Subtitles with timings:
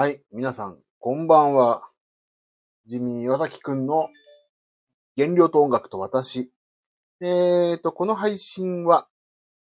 [0.00, 1.82] はい、皆さん、こんばんは。
[2.86, 4.08] ジミー岩崎くんの
[5.14, 6.50] 原料と音楽と私。
[7.20, 9.08] えーと、この配信は、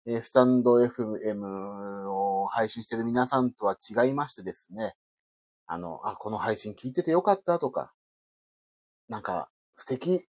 [0.06, 4.94] えスタンド FM を配信してる皆さんとは違いましてですね、
[5.66, 7.92] あの、あ、この配信聞いててよかったとか、
[9.08, 10.28] なんか素敵、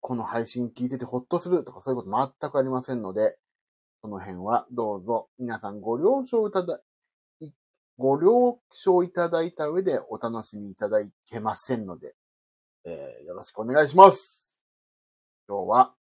[0.00, 3.36] この配信聞いててほっとするとかそういうこと全くありませんので、
[4.00, 6.80] この辺はどうぞ皆さんご了承いただ、
[7.98, 10.98] ご了承いただいた上でお楽しみいただ
[11.30, 12.14] けませんので、
[12.84, 14.52] えーよろしくお願いします。
[15.48, 15.94] 今日は、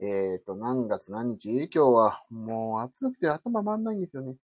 [0.00, 1.48] えっ、と、何月何日？
[1.48, 4.36] 今日は、もう暑くて頭回んないんですよね。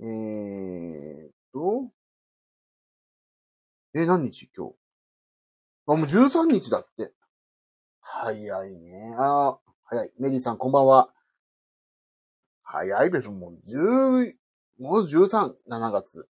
[0.00, 1.90] えーと、
[3.94, 4.48] えー何日？
[4.56, 4.74] 今日。
[5.86, 7.12] あ、もう13日だって。
[8.00, 9.14] 早いね。
[9.18, 10.12] あ早い。
[10.18, 11.10] メリーさんこんばんは。
[12.62, 13.28] 早いです。
[13.28, 14.32] もう10、
[14.78, 16.28] もう13、7月。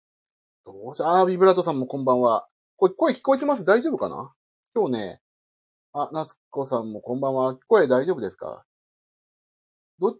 [0.67, 2.47] どうしあービブラートさんもこんばんは。
[2.77, 3.65] これ声聞こえてます？
[3.65, 4.35] 大丈夫かな？
[4.75, 5.19] 今日ね、
[5.93, 7.55] あ、夏子さんもこんばんは。
[7.67, 8.63] 声大丈夫ですか？
[9.99, 10.15] ど、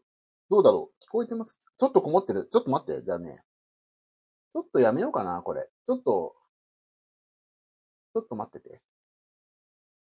[0.49, 1.05] どうだろう？
[1.05, 1.55] 聞こえてます？
[1.77, 2.49] ちょっとこもってる？
[2.51, 3.05] ちょっと待って。
[3.05, 3.43] じゃあね。
[4.55, 5.69] ちょっとやめようかなこれ。
[5.85, 6.33] ちょっと、
[8.15, 8.81] ちょっと待ってて。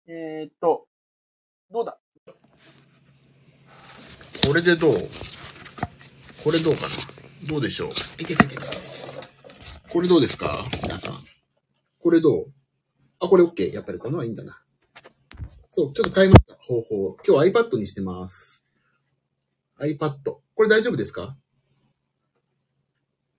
[0.07, 0.87] えー、っと、
[1.69, 1.99] どうだ？
[4.47, 4.93] これでどう？
[6.43, 6.95] これどうかな？
[7.47, 7.91] どうでしょう？
[7.91, 8.63] いけててて。
[9.89, 10.65] これどうですか？
[10.83, 11.23] 皆さん。
[11.99, 12.45] これどう？
[13.19, 13.71] あ、これ OK。
[13.71, 14.59] やっぱりこのはいいんだな。
[15.71, 16.55] そう、ちょっと変えました。
[16.55, 17.17] 方法。
[17.27, 18.63] 今日 iPad にしてます。
[19.79, 20.15] iPad。
[20.23, 21.37] これ大丈夫ですか？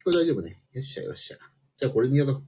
[0.05, 0.61] これ大丈夫ね。
[0.73, 1.37] よっしゃよっしゃ。
[1.77, 2.45] じゃあこれにやろう。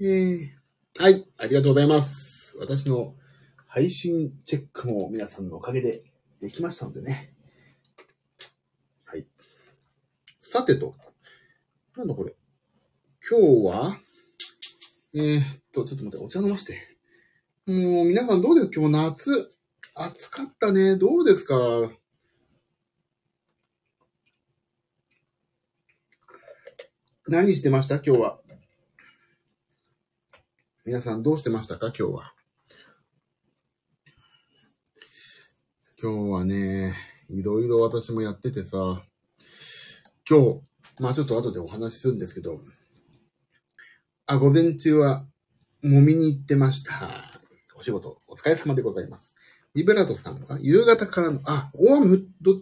[0.00, 1.26] えー、はい。
[1.36, 2.56] ありがとうございます。
[2.58, 3.14] 私の
[3.66, 6.04] 配信チェックも皆さんのおかげで
[6.40, 7.34] できましたのでね。
[9.04, 9.26] はい。
[10.50, 10.94] さてと。
[11.94, 12.34] なんだこれ。
[13.28, 14.00] 今日は、
[15.14, 15.42] えー、っ
[15.74, 16.78] と、ちょっと待って、お茶飲まして。
[17.66, 18.68] もう、皆さんどうです？
[18.68, 19.54] か今日夏、
[19.94, 20.96] 暑かったね。
[20.96, 21.54] どうですか？
[27.26, 27.96] 何してました？
[27.96, 28.40] 今日は。
[30.86, 31.88] 皆さんどうしてましたか？
[31.88, 32.34] 今日は。
[36.00, 36.94] 今日はね、
[37.28, 39.02] いろいろ私もやっててさ、
[40.30, 40.60] 今日、
[41.00, 42.60] まあちょっと後でお話しするんですけど、
[44.26, 45.26] あ、午前中は、
[45.82, 47.40] 揉みに行ってました。
[47.74, 49.34] お仕事、お疲れ様でございます。
[49.74, 52.60] リブラトさんか、夕方からの、あ、大雨、ど、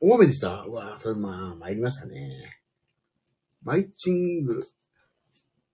[0.00, 0.62] 大雨でした？
[0.62, 2.60] うわそれまあ、参りましたね。
[3.62, 4.64] マイチング、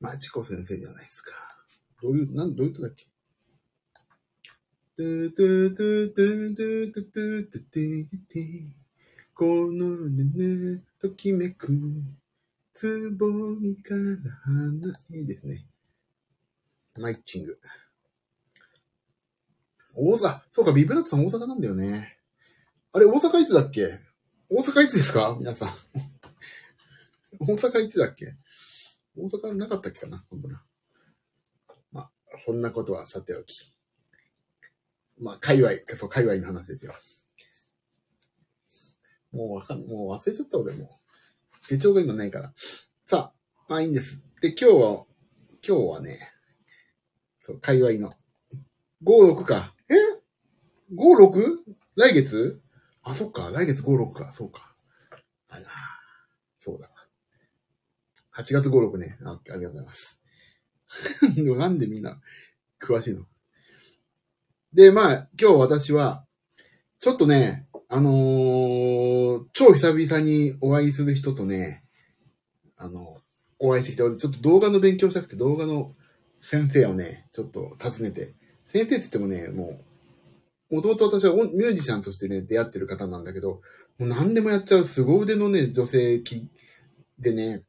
[0.01, 1.33] マチコ先生じゃないですか。
[2.01, 3.07] どういう、なん、どういうただっけ？
[9.35, 11.69] このねねときめく、
[12.75, 14.01] つぼみから
[14.45, 14.71] 花、
[15.11, 15.67] いいですね。
[16.97, 17.59] マイチング。
[19.95, 22.19] 大阪、そうか、ビブラットさん大阪なんだよね。
[22.93, 23.99] あれ、大阪いつだっけ？
[24.49, 25.37] 大阪いつですか？
[25.41, 25.69] 皆さん。
[27.41, 28.37] 大阪いつだっけ？
[29.17, 30.25] 大阪なかったっけかな？
[30.31, 30.65] 今度な。
[31.91, 32.11] まあ、
[32.47, 33.75] そんなことはさておき。
[35.19, 36.95] まあ、界隈、そう、界隈の話ですよ。
[39.33, 41.69] もうわかん、もう忘れちゃった俺もう。
[41.69, 42.53] 手帳が今ないから。
[43.07, 44.23] さあ、まあいいんです。
[44.41, 45.05] で、今日は、
[45.67, 46.19] 今日はね、
[47.41, 48.13] そう、界隈の。
[49.05, 49.75] 5、6か。
[49.89, 49.95] え
[50.95, 51.57] ?5、6?
[51.97, 52.61] 来月？
[53.03, 53.51] あ、そっか。
[53.51, 54.33] 来月5、6か。
[54.33, 54.75] そうか。
[55.49, 55.67] あら、
[56.59, 56.91] そうだ。
[58.37, 59.19] 8月5、6ね。
[59.25, 60.21] あありがとうございます。
[61.35, 62.21] でもなんでみんな
[62.81, 63.27] 詳しいの？
[64.73, 66.27] で、まあ、今日私は、
[66.99, 71.85] ちょっとね、あのー超久々にお会いする人とね、
[72.79, 73.19] あの、
[73.59, 75.93] お会いしてきて、俺ちょっと動画の勉強したくて動画の
[76.41, 78.33] 先生をね、ちょっと訪ねて、
[78.67, 79.79] 先生って言ってもね、も
[80.71, 83.61] う、もともと私はミュージシャンとしてね、出会ってる方なんだけど、
[83.99, 86.49] もう何でもやっちゃう凄腕のね、女性き
[87.19, 87.63] でね、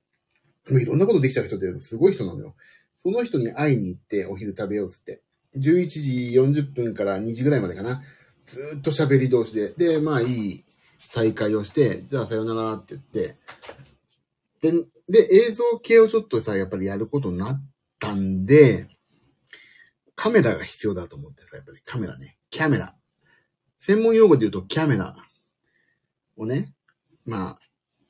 [0.69, 2.55] もういろんなことできちゃう人ですごい人なのよ。
[2.95, 5.21] その人に会いに行ってお昼食べようっつって。
[5.57, 8.01] 11時40分から2時ぐらいまでかな。
[8.45, 9.73] ずっと喋り通しで。
[9.73, 10.63] で、まあいい
[10.99, 13.37] 再会をして、じゃあさよならって言って、
[14.61, 14.71] で、
[15.09, 17.61] で、映像系をちょっとさ、やっぱりやることになっ
[17.99, 18.87] たんで、
[20.15, 22.37] カメラが必要だと思ってさ、やっぱりカメラね。
[22.49, 22.95] キャメラ。
[23.79, 25.15] 専門用語で言うとキャメラ
[26.37, 26.73] をね、
[27.25, 27.59] まあ、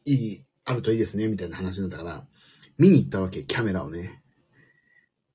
[0.06, 2.28] いい、あるといいですね、みたいな話になったから、
[2.78, 4.22] 見に行ったわけ、キャメラをね。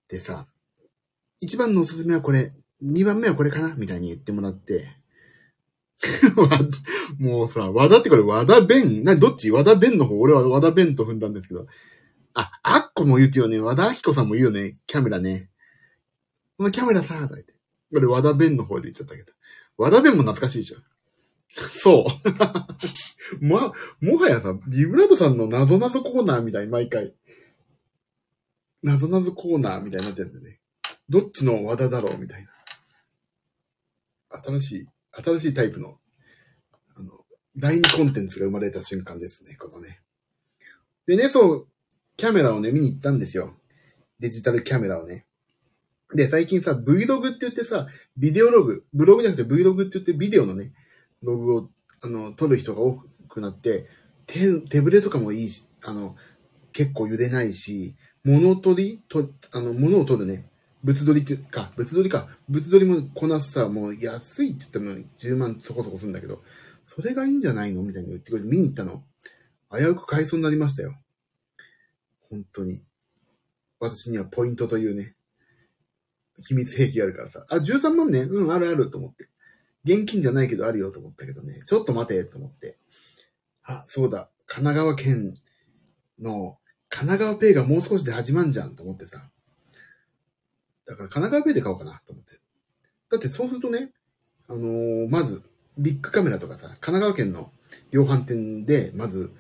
[0.09, 0.47] でさ、
[1.41, 4.97] 一番のおすすめはこれ、二番目はこれかなみたいに言ってもらって。
[7.19, 9.51] もうさ、和田ってこれ和田弁な、どっち？
[9.51, 11.67] 和田弁の方俺は和田弁と踏んだんですけど。
[12.35, 13.59] あ、アッコも言うてよね。
[13.59, 14.77] 和田明子さんも言うよね。
[14.87, 15.51] キャメラね。
[16.57, 17.53] このキャメラさ、とか言って。
[17.93, 19.33] これ和田弁の方で言っちゃったけど。
[19.77, 20.83] 和田弁も懐かしいじゃん。
[21.73, 22.07] そう。
[23.45, 27.15] ま、もはやさ、ビブラートさんの謎謎コーナーみたい、毎回。
[28.83, 30.61] 謎謎コーナーみたいになってるんでね。
[31.09, 32.19] どっちの和田だろう？
[32.19, 32.51] みたいな。
[34.31, 35.99] 新しい、新しいタイプの、
[36.97, 37.13] あの、
[37.57, 40.01] 第二コンテンツが生まれた瞬間ですね、このね。
[41.07, 41.69] でね、そう、
[42.17, 43.57] キャメラをね、見に行ったんですよ。
[44.21, 45.27] デジタルキャメラをね。
[46.15, 47.87] で、最近さ、Vlog って言ってさ、
[48.17, 50.73] ビデオログ、ブログじゃなくて Vlog って言ってビデオのね、
[51.23, 51.71] ログを、
[52.03, 53.87] あの、撮る人が多くなって、
[54.27, 56.17] 手、手ぶれとかもいいし、あの、
[56.73, 60.49] 結構茹でないし、物取りと、あの、物を取るね。
[60.83, 62.29] 物取りってか、物取りか。
[62.49, 66.43] 物取りもこなすさ、もう安いって言っても10万そこそこするんだけど、
[66.85, 67.83] それがいいんじゃないの？
[67.83, 69.03] みたいに言ってくれて見に行ったの。
[69.71, 70.95] 危うく買いそうになりましたよ。
[72.31, 72.83] 本当に。
[73.81, 75.15] 私にはポイントというね、
[76.41, 77.45] 秘密兵器があるからさ。
[77.51, 78.21] あ、13万ね。
[78.21, 79.29] うん、あるあると思って。
[79.85, 81.61] 現金じゃないけどあるよと思ったけどね。
[81.67, 82.79] ちょっと待てと思って。
[83.65, 84.31] あ、そうだ。
[84.47, 85.35] 神奈川県
[86.21, 86.59] の
[86.89, 89.29] 神奈川ペイがもう少しで始まんじゃんと思ってさ。
[90.89, 92.41] だから神奈川ペイで買おうかなと思って。
[93.11, 93.93] だってそうするとね、
[94.49, 95.45] あのー、まず、
[95.77, 97.53] ビッグカメラとかさ、神奈川県の
[97.91, 99.31] 量販店で、まず、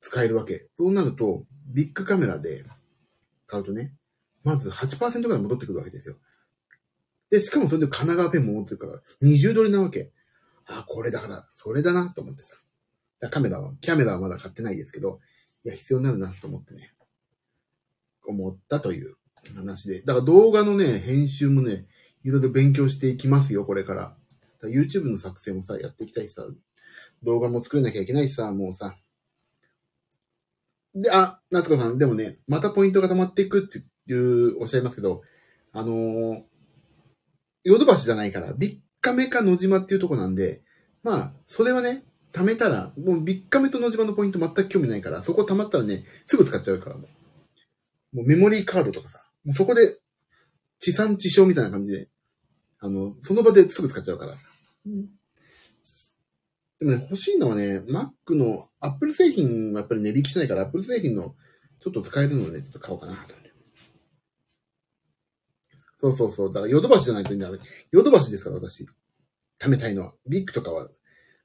[0.00, 0.68] 使えるわけ。
[0.76, 2.64] そうなると、ビッグカメラで
[3.46, 3.94] 買うとね、
[4.44, 6.16] まず8%ぐら戻ってくるわけですよ。
[7.30, 10.12] で、しかもそれで神奈川ペンも持ってるから、20ドルなわけ。
[10.66, 12.56] あ、これだから、それだなと思ってさ。
[13.30, 15.20] カメラは、キャメラはまだ買ってないですけど、
[15.64, 16.92] いや、必要になるなと思ってね、
[18.26, 19.16] 思ったという
[19.54, 20.02] 話で。
[20.02, 21.86] だから動画のね、編集もね、
[22.24, 24.02] いろいろ勉強していきますよ、これから。
[24.02, 24.16] か
[24.62, 26.42] ら YouTube の作成もさ、やっていきたいしさ、
[27.22, 28.94] 動画も作れなきゃいけないしさ、もうさ。
[30.94, 33.82] で、あ、夏子さん、でもね、またポイントが溜まっていくって
[34.12, 35.22] いう、おっしゃいますけど、
[35.72, 36.42] あのー、
[37.62, 40.62] ヨドバシじゃないから、ビッカメか野島っていうとこなんで、
[41.02, 47.08] まあ、それはね、貯めたら、もうビッカメと野島のポイント全く興味ないから、そこ貯まったらね、すぐ使っちゃうからも
[48.12, 48.16] う。
[48.16, 49.98] もうメモリーカードとかさ、もうそこで
[50.78, 52.08] 地産地消みたいな感じで、
[52.78, 54.42] あの、その場ですぐ使っちゃうからさ。
[56.78, 61.34] でもね、欲しいのはね、Mac の Apple 製品はやっぱり値引きしないから、Apple 製品の
[61.78, 63.40] ちょっと使えるのをね、ちょっと買おうかなと。
[66.00, 66.48] そうそうそう。
[66.52, 67.50] だからヨドバシじゃないといいんだ。
[67.92, 68.86] ヨドバシですから、私。
[69.58, 70.14] 貯めたいのは。
[70.26, 70.88] ビッグとかは、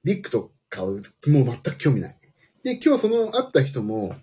[0.05, 2.17] ビッグとかはもう全く興味ない。
[2.63, 4.15] で、今日その会った人も、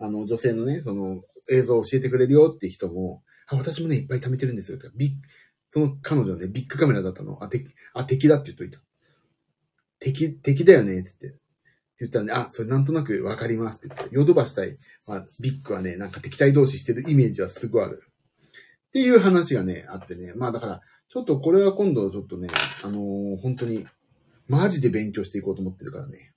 [0.00, 4.78] あの、女性のね、その映像を教えてくれるよって人も、あ、私もね、いっぱい貯めてるんですよ。
[4.78, 5.10] ってビッ
[5.72, 7.42] その彼女はね、ビッグカメラだったの。
[7.42, 8.78] あ、敵、あ、敵だって言っといた。
[9.98, 11.38] 敵、敵だよねって言って。
[11.38, 11.44] って
[12.00, 14.14] 言ったらね、あ、それなんとなくわかりますって言って。
[14.14, 14.76] ヨドバシ対、
[15.06, 18.04] まあ、ビッグはね、なんか敵対同士してるイメージはすごいある。
[18.06, 20.32] っていう話がね、あってね。
[20.36, 22.46] まあだから、ちょっとこれは今度ちょっとね、
[22.84, 23.84] あのー、本当に、
[24.46, 26.32] マジで勉強していこうと思ってるからね。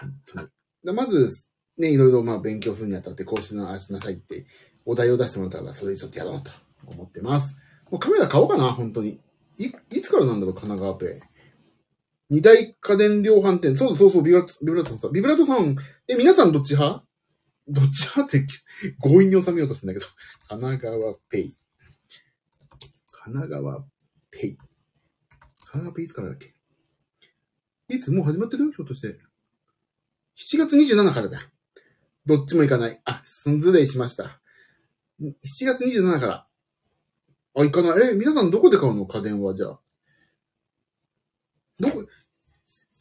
[0.00, 0.48] 本
[0.82, 0.96] 当に。
[0.96, 1.46] まず、
[1.76, 4.46] ね、いろいろまあ勉強するにあたって、こうしな、あしなさいって、
[4.84, 6.50] お題を出してもらったら、それでちょっとやろうと
[6.86, 7.56] 思ってます。
[7.90, 9.20] もうカメラ買おうかな、本当に。
[9.58, 11.20] い、いつからなんだろう、神奈川ペイ。
[12.30, 13.76] 二大家電量販店。
[13.76, 15.12] そうそうそう、ビブラビブラートさん。
[15.12, 15.76] ビブラートさん、
[16.08, 17.04] え、皆さんどっち派？
[17.66, 18.46] どっち派って
[19.00, 20.12] 強引に収めようとするんだけど。
[20.48, 21.56] 神奈川ペイ。
[23.10, 23.84] 神奈川
[24.30, 24.56] ペイ。
[24.56, 24.68] 神
[25.66, 26.54] 奈川ペイいつからだっけ？
[27.88, 28.10] いつ？
[28.10, 29.18] もう始まってるひょっとして。
[30.36, 31.50] 7月27からだ。
[32.26, 33.00] どっちも行かない。
[33.04, 34.40] あ、失礼しました。
[35.20, 36.46] 7月27から。
[37.56, 38.14] あ、行かない。
[38.14, 39.06] え、皆さんどこで買うの？
[39.06, 39.80] 家電は、じゃあ。
[41.78, 42.08] どこ、だ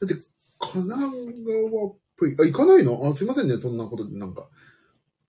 [0.06, 0.16] って、
[0.60, 3.08] 神奈川ペイ、あ、行かないの？
[3.08, 4.50] あ、すいませんね、そんなことで、なんか、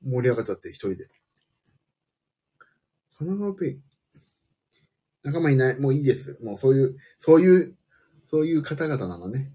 [0.02, 1.08] 盛り上がっちゃって、一人で。
[3.16, 3.80] 神奈川ペイ。
[5.22, 5.80] 仲間いない。
[5.80, 6.36] もういいです。
[6.42, 7.76] もうそういう、そういう、
[8.30, 9.52] そういう方々なのね。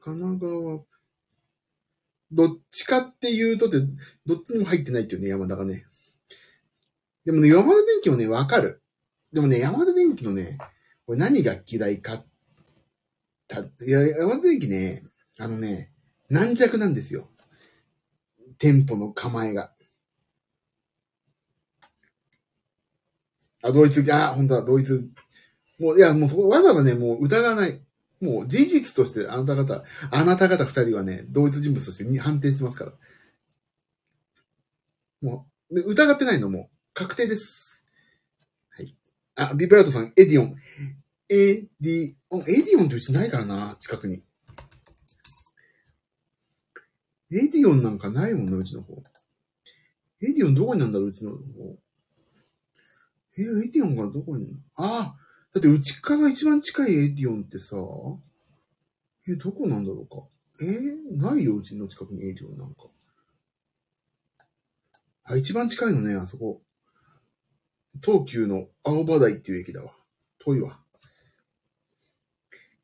[0.00, 0.80] 神奈川、
[2.32, 3.78] どっちかっていうとって、
[4.26, 5.86] どっちにも入ってないっていうね、山田がね。
[7.24, 8.82] でもね、山田電機もね、わかる。
[9.32, 10.58] でもね、山田電機のね、
[11.06, 12.24] これ何が嫌いか、
[13.48, 15.02] た、いや、山田電機ね、
[15.38, 15.92] あのね、
[16.30, 17.28] 軟弱なんですよ。
[18.58, 19.72] 店舗の構えが。
[23.62, 24.92] あ、同一、あ、本当だ、同一。
[25.78, 27.83] もう、いや、もうそこ、わざわざね、もう疑わない。
[28.24, 32.92] もう事実としてあなた方、あなた方二人はね、同一人物として判定してますから。
[35.20, 37.82] もう、疑ってないのも確定です。
[38.70, 38.96] はい。
[39.34, 40.56] あ、ビブラートさん、エディオン。
[41.28, 44.22] エディオン、エディオンってうちないからな、近くに。
[47.30, 49.02] エディオンなんかないもんな、うちの方。
[50.22, 51.36] エディオンどこになんだろう、うちの方。
[53.36, 54.56] え、エディオンがどこに？
[54.76, 55.23] ああ、
[55.54, 57.76] だってうちから一番近いエディオンってさ、
[59.28, 60.26] え、どこなんだろうか？
[60.60, 62.82] えーないよ、うちの近くにエディオンなんか。
[65.24, 66.60] あ、一番近いのね、あそこ。
[68.04, 69.92] 東急の青葉台っていう駅だわ。
[70.44, 70.80] 遠いわ。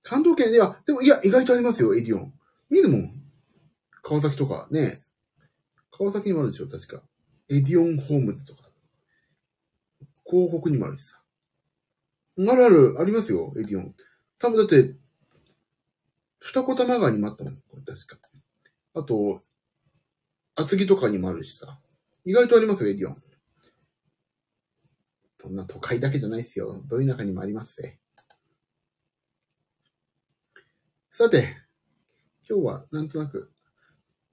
[0.03, 2.33] 関東圏では、でもいや、意外とありますよ、エディオン。
[2.71, 3.11] 見るもん。
[4.03, 5.03] 川崎とかね。
[5.91, 7.03] 川崎にもあるでしょ、確か。
[7.49, 8.63] エディオンホームズとか。
[10.25, 11.20] 港北にもあるしさ。
[12.49, 13.95] あるある、ありますよ、エディオン。
[14.39, 14.95] 多分だって、
[16.39, 18.19] 二子玉川にもあったもん、これ確か。
[18.95, 19.43] あと、
[20.55, 21.79] 厚木とかにもあるしさ。
[22.25, 23.23] 意外とありますよ、エディオン。
[25.39, 26.83] そんな都会だけじゃないですよ。
[26.87, 27.99] どういう中にもありますね。
[31.13, 31.57] さて、
[32.49, 33.53] 今日はなんとなく、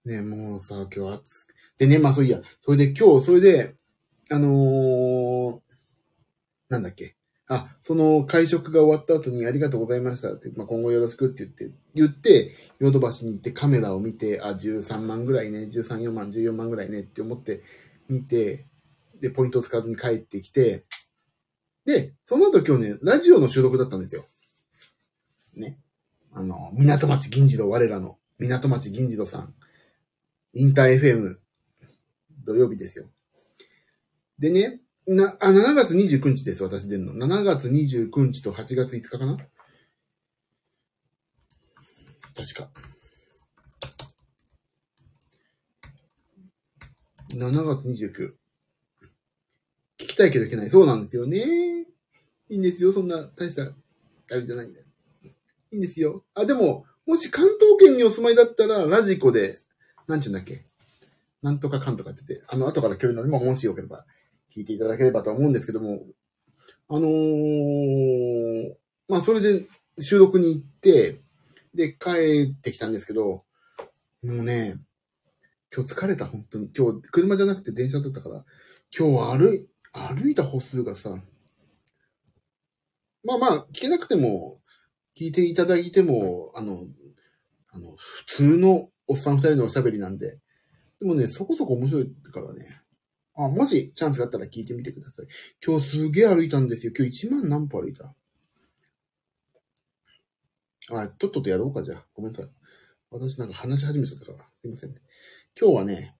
[0.05, 2.41] ね、もうさ、今日暑くでね、まあそういや。
[2.63, 3.75] それで今日、それで、
[4.29, 5.59] あのー、
[6.69, 7.16] なんだっけ。
[7.49, 17.63] あ、その会食が終わった後にありがとうございましたって、まあ、今後よろしくって言って、言って、ヨドバシに行ってカメラを見て、あ、13万ぐらいね、13、4万、14万ぐらいねって思って
[18.09, 18.65] 見て、
[19.21, 20.83] で、ポイントを使わずに帰ってきて、
[21.85, 24.25] で、その後今日ね、ラジオの収録だったんですよ。
[25.55, 25.79] ね。
[26.33, 29.53] あの、港町銀次郎、我らの港町銀次郎さん。
[30.53, 31.35] インター FM、
[32.43, 33.05] 土曜日ですよ。
[34.37, 37.13] でね、な、あ、7月29日です、私出るの。
[37.13, 39.37] 7月29日と8月5日かな？
[42.35, 42.69] 確か。
[47.33, 48.33] 7月29。
[49.97, 50.69] 聞きたいけど聞けない。
[50.69, 51.85] そうなんですよね。
[52.49, 52.91] いいんですよ。
[52.91, 53.73] そんな大した、あ
[54.35, 54.85] れじゃないんだよ。
[55.71, 56.25] いいんですよ。
[56.33, 59.59] あ、でも、もし関東圏にお住まいだったら、ラジコで、
[60.07, 60.65] なんちゅうんだっけ？
[61.41, 64.05] なんとかかんとかって言って、あの、後から来るのでも、もしよければ、
[64.57, 66.01] 聞いていただければと思うんですけども、
[66.89, 68.73] あのー、
[69.07, 69.67] まあ、それで
[69.99, 71.19] 収録に行って、
[71.75, 73.43] で、帰ってきたんですけど、も
[74.23, 74.77] うね、
[75.71, 76.71] 今日疲れた、本当に。
[76.75, 78.45] 今日、車じゃなくて電車だったから、
[78.97, 81.21] 今日歩い、歩いた歩数がさ、
[83.23, 84.59] まあまあ、聞けなくても、
[85.15, 86.85] 聞いていただいても、あの、
[87.69, 90.39] あの、普通のおっさん二人のおしゃべりなんで、
[90.99, 92.65] でもね、そこそこ面白いからね。
[93.37, 95.27] あ、もしチャンスがあったら聞いてみてください。
[95.65, 96.91] 今日すげえ歩いたんですよ。
[96.97, 98.13] 今日1万何歩歩いた？
[100.89, 102.05] あ、とっととやろうか、じゃあ。
[102.13, 102.49] ごめんなさい。
[103.11, 104.37] 私なんか話し始めちゃったから。
[104.39, 105.01] すいませんね。
[105.59, 106.15] 今日はね、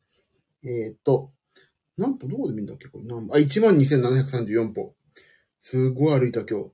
[0.63, 1.31] えー、っと、
[1.97, 3.05] 何歩どこで見るんだっけこれ？
[3.05, 3.33] 何歩？
[3.33, 4.95] あ、12,734歩。
[5.61, 6.69] すごい歩いた今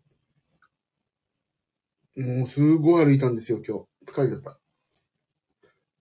[2.16, 2.22] 日。
[2.22, 4.12] もうすごい歩いたんですよ、今日。
[4.12, 4.60] 疲れちゃった。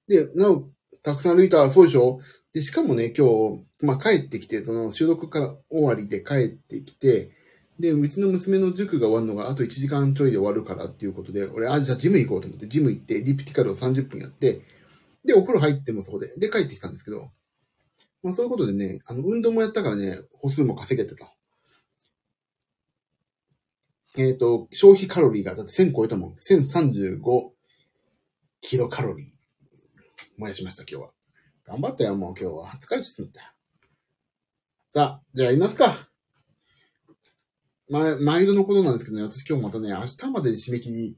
[0.08, 0.68] で、なお、
[1.02, 2.18] たくさん歩いた、そうでしょ？
[2.52, 7.30] で、しかもね、今日、まあ、帰ってきて、その収録から終わりで帰ってきて、
[7.80, 14.60] で、うちの娘の塾が終わるのがあと1時間ちょいで終わるからっていうことで、俺、あ、じゃあジム行こうと思って、ジム行って、ディプティカルを30分やって、
[15.24, 17.30] で、お風呂入ってもそこで、で、帰ってきたんですけど、
[18.22, 21.32] まあ、そういうことでね、あの、運動もやったからね、歩数も稼げてた。
[24.18, 26.34] えっ、と、消費カロリーがだって1000超えたもん。
[26.34, 27.50] 1035
[28.60, 29.26] キロカロリー。
[30.36, 31.21] 燃やしました、今日は。
[31.64, 32.78] 頑張ったよ、もう今日は。
[32.80, 33.54] 疲れちゃった。
[34.92, 36.08] さあ、じゃあやりますか。
[37.88, 41.16] ま、毎度のことなんですけどね、私今日またね、明日まで締め切り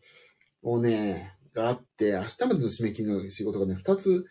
[0.62, 4.26] をね、があって、明日までの締め切りの仕事がね、2つ、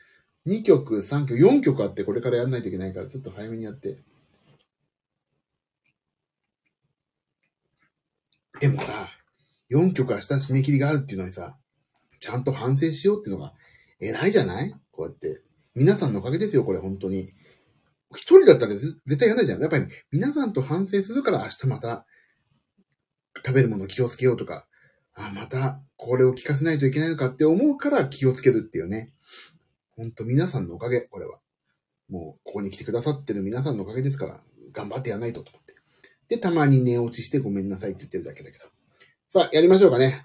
[0.45, 4.03] 2曲、3曲、4曲あって、これからやんないといけないから、ちょっと早めにやって。
[8.59, 9.07] でもさ、
[9.71, 11.57] 4曲明日締め切りがあるっていうのにさ、
[12.19, 13.53] ちゃんと反省しようっていうのが
[13.99, 14.73] 偉いじゃない？
[14.91, 15.41] こうやって。
[15.75, 17.29] 皆さんのおかげですよ、これ、本当に。
[18.11, 19.61] 一人だったら絶対やらないじゃん。
[19.61, 22.05] やっぱり皆さんと反省するから明日また
[23.43, 24.67] 食べるもの気をつけようとか、
[25.15, 29.13] あ、またこれを聞かせないといけないのかって思うから気をつけるっていうね。
[29.95, 31.39] 本当皆さんのおかげ、これは。
[32.09, 35.75] もうここに来てくださってる皆さんのおかげですから、頑張ってやらないとと思って。
[36.29, 38.65] で、たまに寝落ちしてごめんなさいって言ってるだけだけど。
[39.31, 40.23] さあ、やりましょうかね。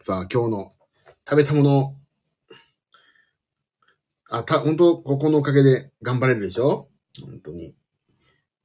[0.00, 0.72] さあ、今日の
[1.28, 1.96] 食べたもの
[4.34, 6.88] あ、た、本当ここのおかげで頑張れるでしょ？
[7.22, 7.76] 本当に。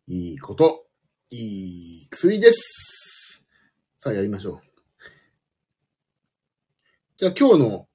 [0.08, 0.86] いいこと、
[1.30, 3.44] いい薬です。
[4.00, 4.68] さあ、やりましょう。
[7.18, 7.90] じゃあ今日の、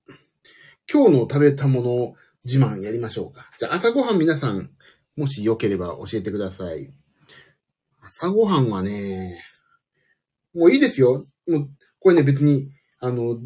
[0.92, 2.14] 今日の食べたもの
[2.44, 3.50] 自慢やりましょうか。
[3.58, 4.68] じゃあ朝ごはん皆さん、
[5.16, 6.92] もしよければ教えてください。
[8.02, 9.42] 朝ごはんはね、
[10.54, 11.24] もういいですよ。
[11.48, 13.38] もう、これね別に、あの、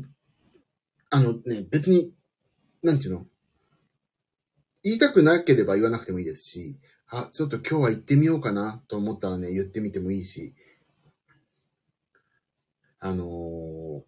[1.11, 2.12] あのね、別に、
[2.83, 3.26] なんていうの？
[4.87, 6.78] 言いたくなければ言わなくてもいいですし、
[7.09, 10.55] あ、ちょっと今日は行ってみようかなと思ったらね、言ってみてもいいし、
[13.00, 14.02] あのー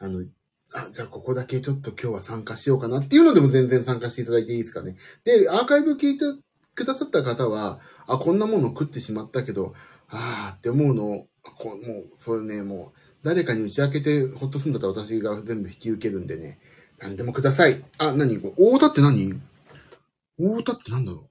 [0.00, 0.24] あの、
[0.74, 4.96] あ、じゃあここだけちょっと今日は参加しようかなっていうのでも全然参加していただいていいですかね。
[5.22, 6.24] で、アーカイブ聞いて
[6.74, 7.78] くださった方は、
[8.08, 9.72] あ、こんなもの食ってしまったけど、
[10.08, 16.58] あーって思うのを、こう、もう、それね、もう、誰かに打ち明けてほっとするんだったら私が全部引き受けるんでね、
[17.00, 17.82] 何でもください。
[17.98, 18.64] あ、何これ？
[18.72, 19.40] 大田って何？
[20.38, 21.30] 大田って何だろ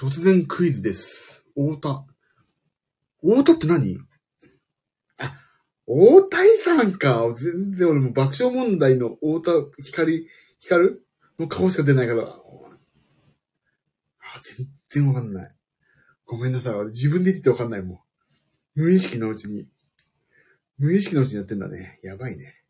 [0.00, 0.02] う？
[0.02, 1.46] 突然クイズです。
[1.54, 2.04] 大田。
[3.22, 3.98] 大田って何？
[5.18, 5.34] あ、
[5.86, 7.22] 大谷さんか。
[7.34, 10.26] 全然俺も爆笑問題の大田光、
[10.58, 10.98] 光
[11.38, 12.22] の顔しか出ないから。
[12.22, 12.38] あ、
[14.56, 15.54] 全然わかんない。
[16.24, 16.74] ごめんなさい。
[16.74, 17.98] 俺自分で言っててわかんないもん。
[18.74, 19.66] 無意識のうちに。
[20.78, 22.00] 無意識のうちにやってんだね。
[22.02, 22.63] やばいね。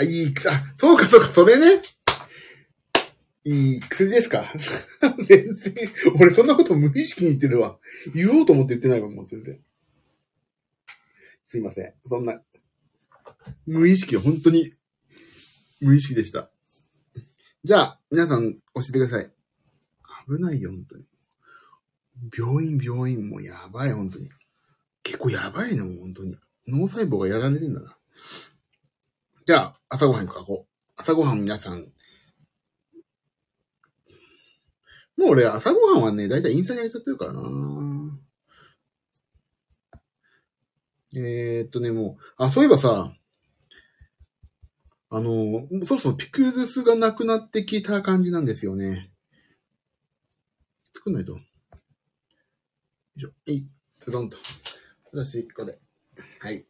[0.00, 1.82] あ、いい、あ、そうかそうか、それね。
[3.44, 4.52] いい薬ですか？
[5.28, 5.74] 全然、
[6.18, 7.78] 俺そんなこと無意識に言ってるわ。
[8.14, 9.60] 言おうと思って言ってないわ、もう全然。
[11.48, 11.94] すいません。
[12.08, 12.42] そんな、
[13.66, 14.74] 無意識、本当に、
[15.80, 16.50] 無意識でした。
[17.64, 19.32] じゃあ、皆さん、教えてください。
[20.28, 21.04] 危ないよ、本当に。
[22.36, 24.30] 病院、病院、もうやばい、本当に。
[25.02, 26.36] 結構やばいね、もう本当に。
[26.68, 27.98] 脳細胞がやられてんだな。
[29.46, 30.92] じゃあ、朝ごはん行くか、こう。
[30.96, 31.80] 朝ごはん皆さん。
[35.16, 37.40] もう俺、朝ごはんはね、だいたいインスタに上げちゃってるからな
[41.12, 43.12] えー、っとね、もう、あ、そういえばさ、
[45.10, 49.10] あの、そろそろピクルスがなくなってきた感じなんですよね。
[50.94, 51.32] 作んないと。
[51.32, 51.40] よ
[53.16, 53.66] いしょ、えい、
[53.98, 54.36] ズドンと。
[55.12, 55.80] 私、ここで。
[56.38, 56.64] はい。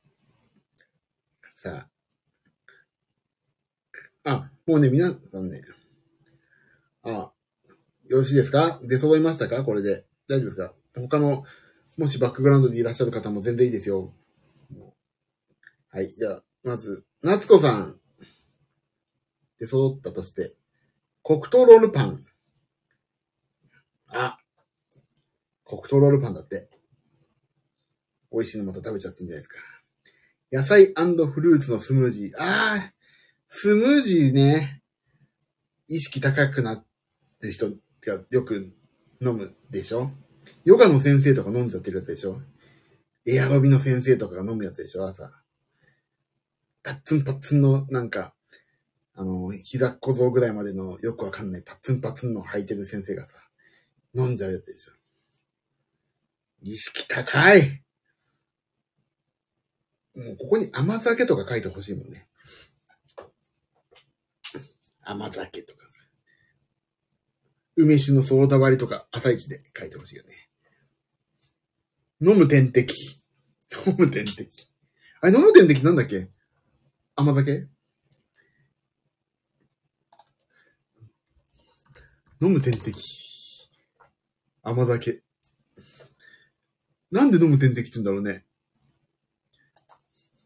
[1.54, 1.89] さあ。
[4.30, 5.62] あ、もうね、皆さんね。
[7.02, 7.33] あ、
[8.07, 8.78] よろしいですか？
[8.85, 9.64] 出揃いましたか？
[9.64, 10.05] これで。
[10.28, 10.74] 大丈夫ですか？
[10.94, 11.44] 他の、
[11.96, 14.14] もしバックグラウンドでいらっしゃる方も全然いいですよ。
[15.88, 16.14] はい。
[16.14, 17.98] じゃあ、まず、夏子さん。
[19.59, 20.55] 出揃ったとして。
[21.24, 22.24] 黒糖ロールパン。
[24.07, 24.38] あ。
[25.64, 26.70] 黒糖ロールパンだって。
[28.33, 29.61] 美味しいのまた食べちゃってんじゃないですか。
[30.52, 32.31] 野菜フルーツのスムージー。
[32.38, 32.92] ああ、
[33.52, 34.80] スムージーね。
[35.88, 36.84] 意識高くなっ
[37.40, 37.70] てる人
[38.06, 38.72] がよく
[39.20, 40.12] 飲むでしょ？
[40.64, 42.40] ヨガの先生とか飲んじゃってるやつでしょ？
[43.26, 45.06] エアロビの先生とかが飲むやつでしょ？
[45.06, 45.32] 朝。
[46.84, 48.34] パッツンパッツンのなんか、
[49.14, 53.30] あの、膝小僧ぐらいまでのよくわかんないパッツンパッツンの履いてる先生がさ、
[54.14, 54.92] 飲んじゃうやつでしょ？
[56.62, 57.82] 意識高い
[60.14, 62.28] もうここに甘酒とか書いてほしいもんね。
[65.11, 65.81] 甘酒とか。
[67.77, 70.49] 梅酒のソーダ割りとか朝一で書いてほしいよね。
[72.20, 72.94] 飲む点滴。
[73.87, 74.70] 飲む点滴。
[75.23, 76.29] あれ、飲む点滴なんだっけ？
[77.16, 77.68] 甘酒？
[82.42, 83.68] 飲む点滴。
[84.62, 85.23] 甘酒。
[87.11, 88.44] なんで飲む点滴って言うんだろうね。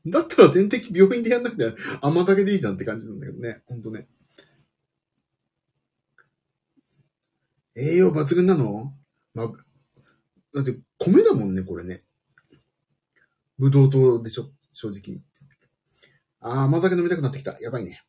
[0.06, 3.62] だったら点滴病院でやんなくて甘酒でいいじゃんって感じなんだけどね。
[3.66, 4.08] ほんとね。
[7.76, 8.94] 栄養抜群なの？
[9.34, 9.52] まあ、
[10.54, 12.02] だって米だもんね、これね。
[13.58, 14.50] ぶどう糖でしょ？
[14.72, 15.22] 正直。
[16.40, 17.58] あー、甘酒飲みたくなってきた。
[17.60, 18.02] やばいね。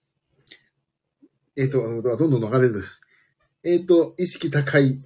[1.55, 2.83] えっ、ー、と、どんどん流れる。
[3.63, 5.03] えっ、ー、と、意識高い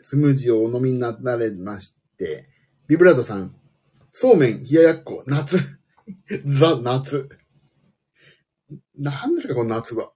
[0.00, 2.48] スムージーをお飲みになられまして、
[2.86, 3.54] ビブラートさん、
[4.12, 5.56] そうめん、冷ややっこ、夏。
[6.46, 7.28] ザ・夏。
[8.96, 10.12] なんですか、この夏は。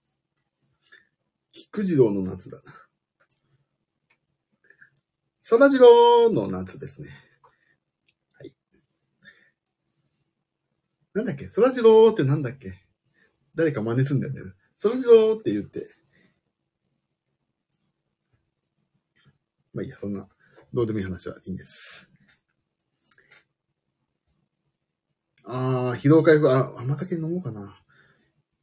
[1.52, 2.84] 菊次郎の夏だな。
[5.46, 7.11] そらジローの夏ですね。
[8.33, 8.54] はい。
[11.12, 11.48] なんだっけ？
[11.48, 12.74] そらジローってなんだっけ？
[13.54, 14.40] 誰か真似すんだよね。
[14.78, 15.87] そらジローって言って。
[19.74, 20.26] まあいいや、そんな、
[20.72, 22.09] どうでもいい話はいいんです。
[25.44, 27.78] あー、疲労回復、あ、甘酒飲もうかな。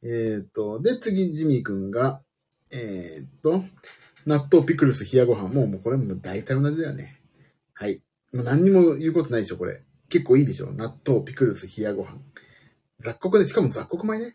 [0.02, 2.22] えーと、で、次、ジミーくんが、
[2.72, 3.62] えーと、
[4.26, 5.48] 納豆ピクルス冷やご飯。
[5.48, 7.20] もう、もうこれも大体同じだよね。
[7.74, 8.02] はい。
[8.32, 9.82] もう何にも言うことないでしょ、これ。
[10.08, 10.72] 結構いいでしょ。
[10.72, 12.18] 納豆ピクルス冷やご飯。
[13.00, 14.34] 雑穀で、しかも雑穀米ね。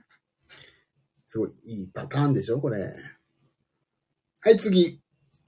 [1.27, 2.93] すごいいいパターンでしょ、これ。
[4.41, 5.01] はい、次。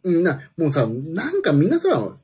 [0.03, 2.19] みんな、もうさ、なんか皆さん、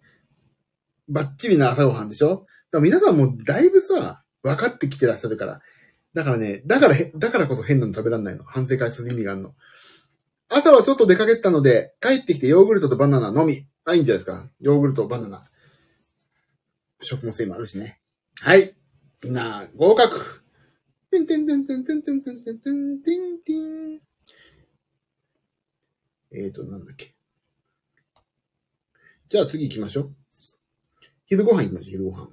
[1.08, 2.30] バッチリな朝ごはんでしょ？
[2.30, 5.62] だから皆さんもうだいぶさ、分かってきてらっしゃるから、
[6.14, 8.44] だからね、だから、だからこそ変なの食べらんないの。
[8.44, 9.54] 反省会する意味があるの。
[10.50, 13.68] 朝はちょっと出かけたので、帰ってきてヨーグルトとバナナのみ。
[13.86, 14.50] あ、いいんじゃないですか。
[14.60, 15.46] ヨーグルト、バナナ。
[17.02, 18.00] 食物繊維もあるしね。
[18.42, 18.76] はい。
[19.24, 20.44] みんな、合格。
[21.12, 24.00] てんてんてんてんてんてんてんてんてんてんてん。
[26.32, 27.16] えーと、なんだっけ。
[29.30, 30.16] じゃあ次行きましょう。
[31.26, 32.30] 昼ご飯行きましょう、昼ご飯。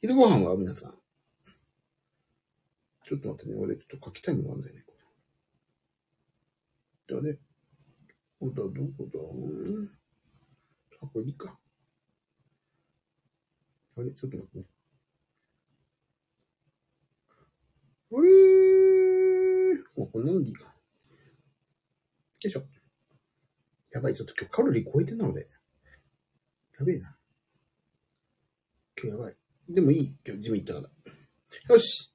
[0.00, 0.94] 昼ご飯は皆さん。
[3.04, 3.58] ちょっと待ってね。
[3.58, 4.84] 俺ちょっと書きたいものあんだよね。
[7.12, 7.38] じゃあね。
[8.40, 9.20] どこだ、どこだ。
[11.02, 11.58] あ、これいいか。
[13.98, 14.10] あれ？
[14.12, 14.64] ちょっと待ってね。
[18.12, 20.64] あれーもうこんなのでいいか。
[20.64, 20.70] よ
[22.46, 22.64] いしょ。
[23.90, 25.42] やばい、ちょっと今日カロリー超えてんな、俺。
[25.42, 25.46] や
[26.86, 27.14] べえな。
[28.96, 29.36] 今日やばい。
[29.68, 30.16] でもいい。
[30.26, 30.88] 今日ジム行ったから。
[31.74, 32.11] よし。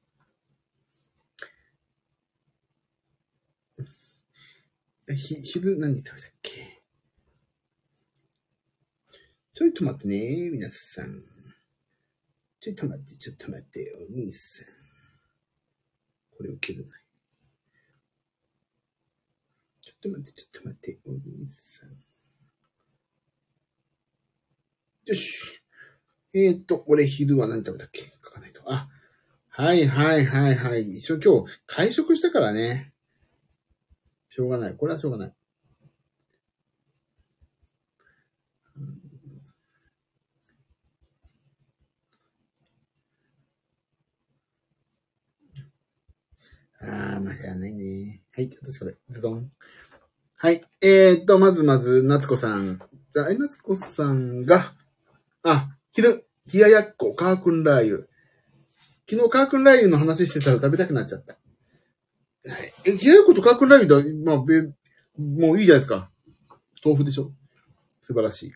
[5.15, 6.81] ひ、昼何食べたっけ？
[9.53, 11.23] ちょいと待ってね、皆さん。
[12.59, 14.65] ちょいと待って、ちょっと待って、お兄さん。
[16.37, 17.01] これを切るない。
[19.81, 21.89] ちょっと待って、ちょっと待って、お兄さん。
[25.05, 25.61] よし。
[26.35, 28.11] えー、っと、俺昼は何食べたっけ？
[28.23, 28.61] 書かないと。
[28.65, 28.89] あ、
[29.49, 30.97] はいはいはいはい。
[30.97, 32.93] 一応今日会食したからね。
[34.37, 34.75] しょうがない。
[34.75, 35.33] これはしょうがない。
[46.79, 48.21] ああ、まあ、しゃあないね。
[48.31, 49.51] はい、私これ、ズドン。
[50.37, 52.79] はい、えー、っと、まずまず、夏子さん。
[53.15, 54.75] あ、え、夏子さんが、
[55.41, 58.07] あ、昼、冷ややっこ、カークンラー油。
[59.09, 61.37] 昨日カークンラー油の話してたら食べたくなっちゃった。
[62.85, 64.61] え、冷ややっことカークンラー油だ、まあ、べ、
[65.17, 66.09] もういいじゃないですか。
[66.83, 67.31] 豆腐でしょ
[68.01, 68.53] 素晴らしい。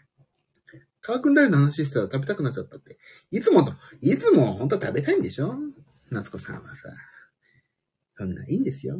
[1.02, 2.98] カークンラー油の話したら食べたくなっちゃったって。
[3.32, 5.56] いつもと、いつも本当は食べたいんでしょ
[6.10, 6.76] 夏子さんはさ。
[8.18, 9.00] そんないいんですよ。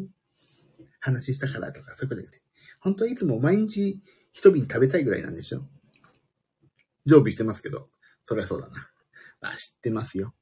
[1.00, 2.42] 話したからとか、そういうことじゃなくて。
[2.80, 4.02] 本当はいつも毎日
[4.34, 5.64] 一瓶食べたいぐらいなんでしょ
[7.06, 7.90] 常備してますけど、
[8.26, 8.90] そりゃそうだな。
[9.42, 10.34] まあ、知ってますよ。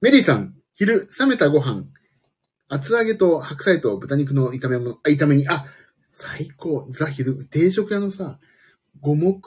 [0.00, 1.86] メリーさん、昼、冷めたご飯、
[2.68, 5.64] 厚揚げと白菜と豚肉の炒め物、あ、炒めに、あ、
[6.10, 8.38] 最高、ザ昼、定食屋のさ、
[9.00, 9.40] 五目、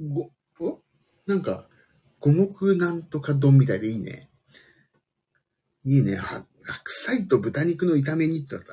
[0.00, 0.30] ご、
[0.60, 0.82] お？
[1.26, 1.68] なんか、
[2.20, 4.28] 五目なんとか丼みたいでいいね。
[5.84, 6.16] いいね。
[6.16, 8.64] は白菜と豚肉の炒め煮ってさ、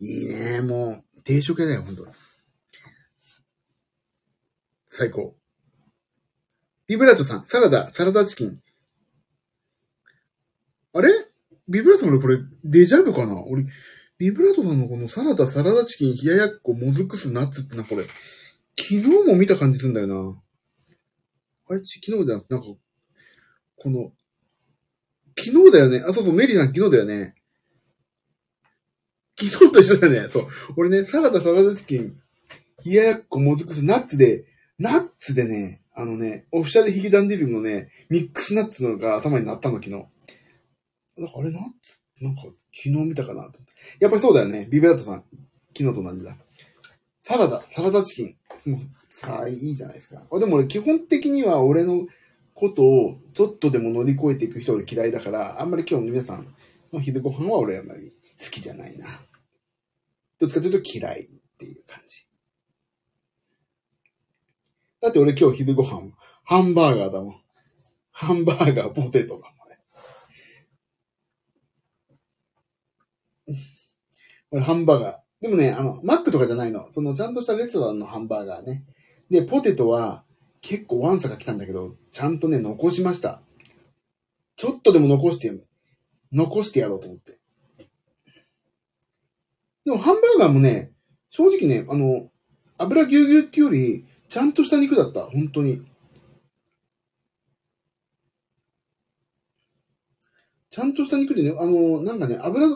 [0.00, 0.60] いいね。
[0.60, 2.06] もう、定食屋だよ、ほんと。
[4.86, 5.36] 最高。
[6.86, 8.60] ビブラートさん、サラダ、サラダチキン。
[10.92, 11.08] あれ？
[11.68, 13.42] ビブラートさん俺これ、デジャブかな？
[13.46, 13.64] 俺、
[14.18, 18.04] ビブラートさんのこのサラダ、サラダチキン、冷ややっこ、もずくす、ナッツってな、これ、
[18.78, 20.42] 昨日も見た感じするんだよな。
[21.68, 22.68] あれ、昨日じゃなくて、なんか、
[23.76, 24.12] この、
[25.38, 26.04] 昨日だよね。
[26.06, 27.34] あ、そうそう、メリーさん昨日だよね。
[29.40, 30.28] 昨日と一緒だよね。
[30.32, 30.48] そう。
[30.76, 32.16] 俺ね、サラダ、サラダチキン、
[32.84, 34.44] 冷ややっこ、もずくす、ナッツで、
[34.78, 40.06] ナッツでね、あのね、オフィシャルヒゲダンディルムのね、ミックスナッツのが頭になったの、昨日。
[41.18, 43.60] だかあれナッツなんか、昨日見たかなと。
[44.00, 44.66] やっぱりそうだよね。
[44.70, 45.24] ビブラートさん。
[45.76, 46.36] 昨日と同じだ。
[47.20, 48.70] サラダ、サラダチキン。
[48.70, 50.22] もう、さあ、いいじゃないですか。
[50.30, 52.06] あでも俺、基本的には俺の
[52.54, 56.54] ことをちょっとでも乗り越えていく人が嫌いだから、あんまり今日の皆さん
[56.92, 59.06] の昼ご飯は俺あんまり好きじゃないな。
[60.38, 62.26] どっちかというと嫌いっていう感じ。
[65.00, 66.12] だって俺今日昼ご飯、
[66.44, 67.40] ハンバーガーだもん。
[68.12, 69.53] ハンバーガー、ポテトだ
[74.54, 74.62] もんね。
[74.62, 75.16] 俺ハンバーガー。
[75.40, 76.88] でもね、あの、マックとかじゃないの。
[76.92, 78.84] そのちゃんとしたレストランのハンバーガーね。
[79.30, 80.24] で、ポテトは
[80.60, 83.42] 結構ワンサが来たんだけど、ちゃんとね、残しました。
[84.56, 85.52] ちょっとでも残して、
[86.32, 87.38] 残してやろうと思って。
[89.84, 90.92] でもハンバーガーもね、
[91.28, 92.30] 正直ね、あの、
[92.78, 95.26] 油ぎゅうぎゅうっていうより、ちゃんとした肉だった。
[95.26, 95.82] 本当に。
[100.70, 102.66] ちゃんとした肉でね、あの、なんかね、油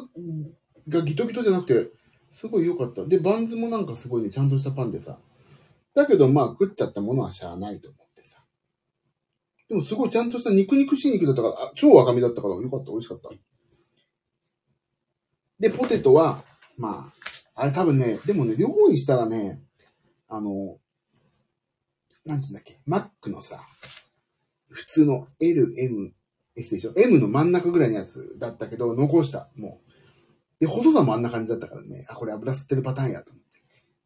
[0.89, 1.91] がギトギトじゃなくて、
[2.33, 3.07] すごい良かった。
[3.07, 5.19] で、バンズもなんかすごいね、ちゃんとしたパンでさ。
[5.95, 8.39] だけど、まあ、食っちゃったものはしゃあないと思ってさ。
[9.69, 13.31] でも、すごいちゃんとした肉肉しい肉だったから、あ超赤身だったから、よかった、美味しかった。
[15.59, 16.45] で、ポテトは、
[16.77, 17.11] ま
[17.55, 19.61] あ、あれ多分ね、でもね、両方にしたらね、
[20.29, 20.79] あの、
[22.25, 23.67] なんつうんだっけ、マックのさ、
[24.69, 26.13] 普通の L、M、
[26.55, 29.49] S でしょ ?M の真ん中ぐらいのやつだったけど、残した。
[29.57, 29.88] もう。
[30.61, 32.05] で、細さもあんな感じだったからね。
[32.09, 33.49] あ、これ油吸ってるパターンやと思って。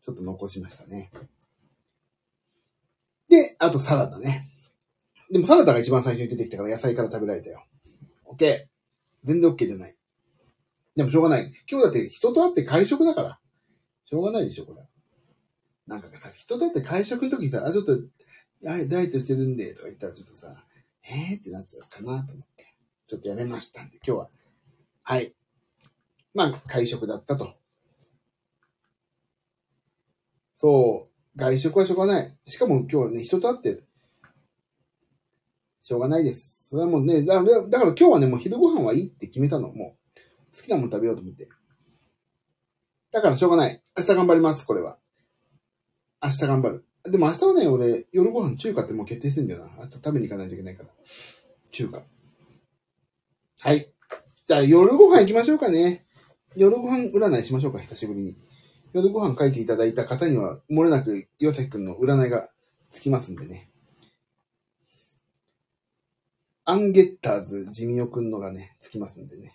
[0.02, 1.10] ちょっと残しましたね。
[3.28, 4.48] で、あとサラダね。
[5.30, 7.64] でもサラダが一番最初に出てきたから野菜から食べられたよ。
[8.26, 8.66] OK。
[9.24, 9.96] 全然 OK じゃない。
[10.94, 11.50] でもしょうがない。
[11.70, 13.38] 今日だって人と会って会食だから。
[14.04, 14.82] しょうがないでしょ、これ。
[15.86, 17.98] なんか、人と会って会食の時さ、あ、ちょっと、
[18.62, 20.64] ダイエットしてるんで、とか言ったらちょっとさ、
[21.04, 21.38] えー？
[21.38, 22.74] ってなっちゃうかなと思って。
[23.06, 24.30] ちょっとやめましたんで、今日は。
[25.02, 25.34] はい。
[26.34, 27.54] まあ、会食だったと。
[30.54, 31.38] そう。
[31.38, 32.36] 外食はしょうがない。
[32.46, 33.82] しかも今日はね、人と会って、
[35.80, 36.68] しょうがないです。
[36.68, 39.72] それはもうね、だだだから今日はね、もう昼ご飯はいいって決めたの。
[39.72, 39.96] も
[40.52, 41.48] う、好きなもの食べようと思って。
[43.10, 43.82] だからしょうがない。
[43.98, 44.98] 明日頑張ります、これは。
[46.22, 46.84] 明日頑張る。
[47.04, 49.70] でも明日はね、俺、夜ご飯中華ってもう決定してんだよな。
[49.78, 50.88] 明日食べに行かないといけないから。
[51.72, 52.02] 中華。
[53.60, 53.92] はい。
[54.46, 56.06] じゃあ夜ご飯行きましょうかね。
[56.56, 58.36] 夜ご飯占いしましょうか、久しぶりに。
[58.92, 62.50] 夜ご飯書いていただいた方には、漏れなく岩崎くんの占いが
[62.90, 63.70] つきますんでね。
[66.64, 69.54] アンゲッターズジミオくんのがね、つきますんでね。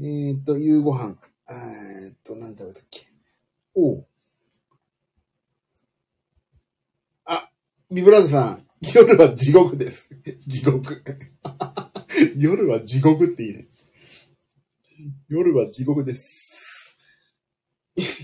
[0.00, 1.16] えーっと、夕ご飯。
[1.50, 3.06] えーっと、何食べたっけ
[3.74, 4.06] おう。
[7.26, 7.50] あ、
[7.90, 10.08] ビブラードさん、夜は地獄です。
[10.46, 11.02] 地獄。
[12.36, 13.68] 夜は地獄っていいね。
[15.28, 16.96] 夜は地獄です。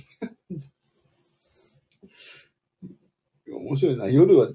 [3.46, 4.06] 面白いな。
[4.08, 4.48] 夜は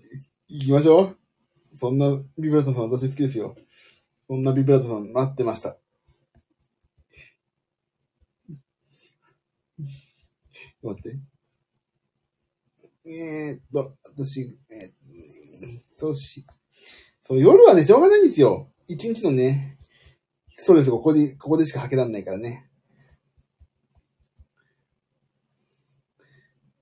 [0.48, 1.18] 行きましょう。
[1.74, 3.56] そんなビブラートさん私好きですよ。
[4.28, 5.78] そんなビブラートさん待ってました。
[10.82, 11.20] 待って。
[13.08, 14.92] えー、っと、私、えー、
[15.98, 16.46] そうし、
[17.24, 18.72] そう、夜はね、しょうがないんですよ。
[18.88, 19.78] 一日のね、
[20.58, 22.70] ストレスがここで、ここでしか吐けられないからね。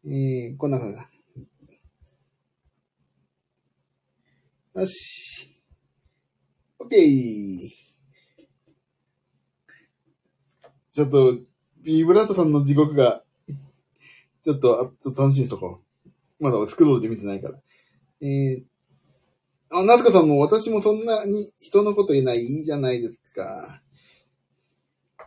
[0.06, 1.10] えー、こんな感じだ。
[4.76, 5.50] よし。
[6.78, 7.70] オッケー。
[10.92, 11.40] ちょっと、
[11.82, 13.24] ビブラートさんの地獄が、
[14.44, 15.82] ちょっと、あちょっと楽しみにしとこ
[16.40, 16.44] う。
[16.44, 17.60] まだスクロールで見てないから。
[18.22, 18.64] えー、
[19.72, 23.82] あ、なずかさんも私もそんなに人のこと言えないいいじゃないですか。
[25.18, 25.26] さ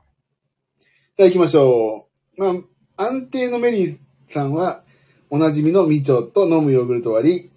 [1.20, 2.40] あ行きましょう。
[2.40, 2.60] ま
[2.96, 4.82] あ、安定のメリーさんは、
[5.30, 7.52] おなじみのみちょと飲むヨーグルト割り、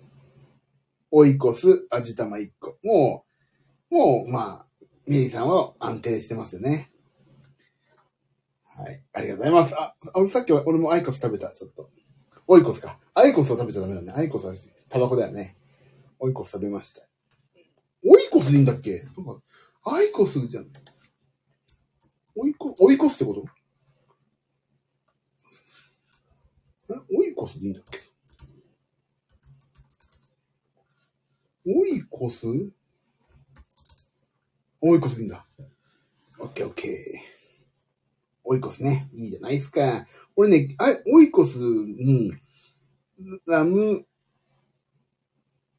[1.11, 2.77] オイコス、味玉1個。
[2.83, 3.25] も
[3.91, 6.91] う、もう、まあ、メリーさんは安定してますよね。
[8.65, 9.03] はい。
[9.11, 9.75] ありがとうございます。
[9.75, 9.95] あ、
[10.29, 11.89] さっきは俺もアイコス食べた、ちょっと。
[12.47, 12.97] オイコスか。
[13.13, 14.13] アイコスを食べちゃダメだね。
[14.15, 14.53] アイコスは
[14.87, 15.57] タバコだよね。
[16.19, 17.01] オイコス食べました。
[18.07, 19.03] オイコスでいいんだっけ？
[19.17, 19.41] なんか、
[19.85, 20.67] アイコスじゃん。
[22.35, 23.45] オイコ、オイコスってこと？
[26.93, 27.99] えオイコスでいいんだっけ？
[31.71, 32.47] オイコス
[34.81, 35.45] オイコスでいいんだ。
[36.39, 36.93] オッケーオッケー。
[38.43, 39.09] オイコスね。
[39.13, 40.07] いいじゃないですか。
[40.35, 42.33] 俺ね、あオイコスに、
[43.45, 44.05] ラム、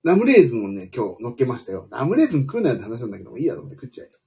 [0.03, 1.87] ラムレーズンをね、今日乗っけましたよ。
[1.91, 4.19] ラムレーズン食うなよって話なんだけども、いいやと思って食っちゃえと。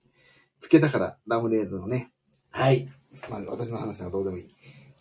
[0.61, 2.11] つけたから、ラムレーズンをね。
[2.51, 2.87] はい。
[3.29, 4.55] まあ、私の話はどうでもいい。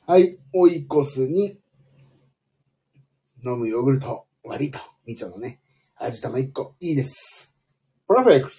[0.06, 0.38] はい。
[0.54, 1.58] オイコスに、
[3.44, 5.60] 飲むヨーグルト、割りと、みちょのね、
[5.96, 7.54] 味玉1個、いいです。
[8.08, 8.56] パラフェクト。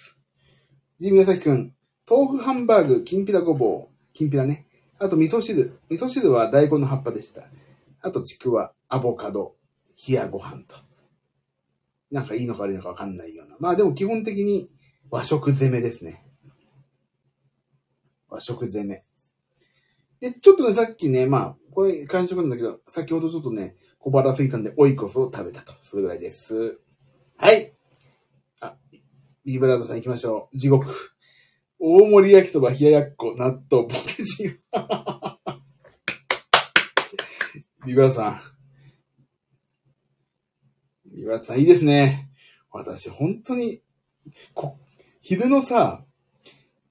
[1.00, 1.74] ジミヤサキくん、
[2.08, 4.66] 豆腐ハンバーグ、きんぴらごぼう、きんぴらね。
[4.98, 5.78] あと味噌汁。
[5.90, 7.42] 味噌汁は大根の葉っぱでした。
[8.02, 9.56] あとちくわ、アボカド、
[10.08, 10.76] 冷やご飯と。
[12.14, 13.56] なんかいいのか悪いのかわかんないような。
[13.58, 14.70] まあでも基本的に
[15.10, 16.24] 和食攻めですね。
[18.28, 19.02] 和食攻め。
[20.20, 25.72] で、ちょっとね、さっきね、まあ、これ完食なんだけど、先ほどちょっとね、小腹空いたんで、オイコスを食べたと。
[25.82, 26.78] それぐらいです。
[27.36, 27.74] はい。
[28.60, 28.76] あ、
[29.44, 30.56] ビブラードさん行きましょう。
[30.56, 30.86] 地獄。
[31.80, 34.44] 大盛り焼きそば、冷ややっこ、納豆、ポテチ。
[37.84, 38.53] ビブラードさん。
[41.14, 42.28] ビブラードさん、いいですね。
[42.72, 43.80] 私、本当に、
[44.52, 44.78] こ、
[45.22, 46.04] 昼のさ、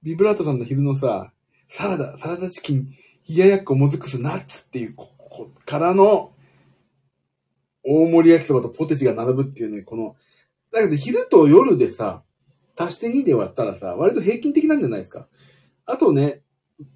[0.01, 1.33] ビブラートさんの昼のさ、
[1.67, 2.93] サラダ、サラダチキン、
[3.29, 6.33] 冷ややっこ、もずくす、ナッツっていう、ここからの、
[7.83, 10.15] 大盛り焼きそばとポテチが並ぶっていうね、この、
[10.71, 12.23] だけど昼と夜でさ、
[12.77, 15.27] 足して2で割ったらさ、割と平均的なんじゃないですか。
[15.85, 16.41] あとね、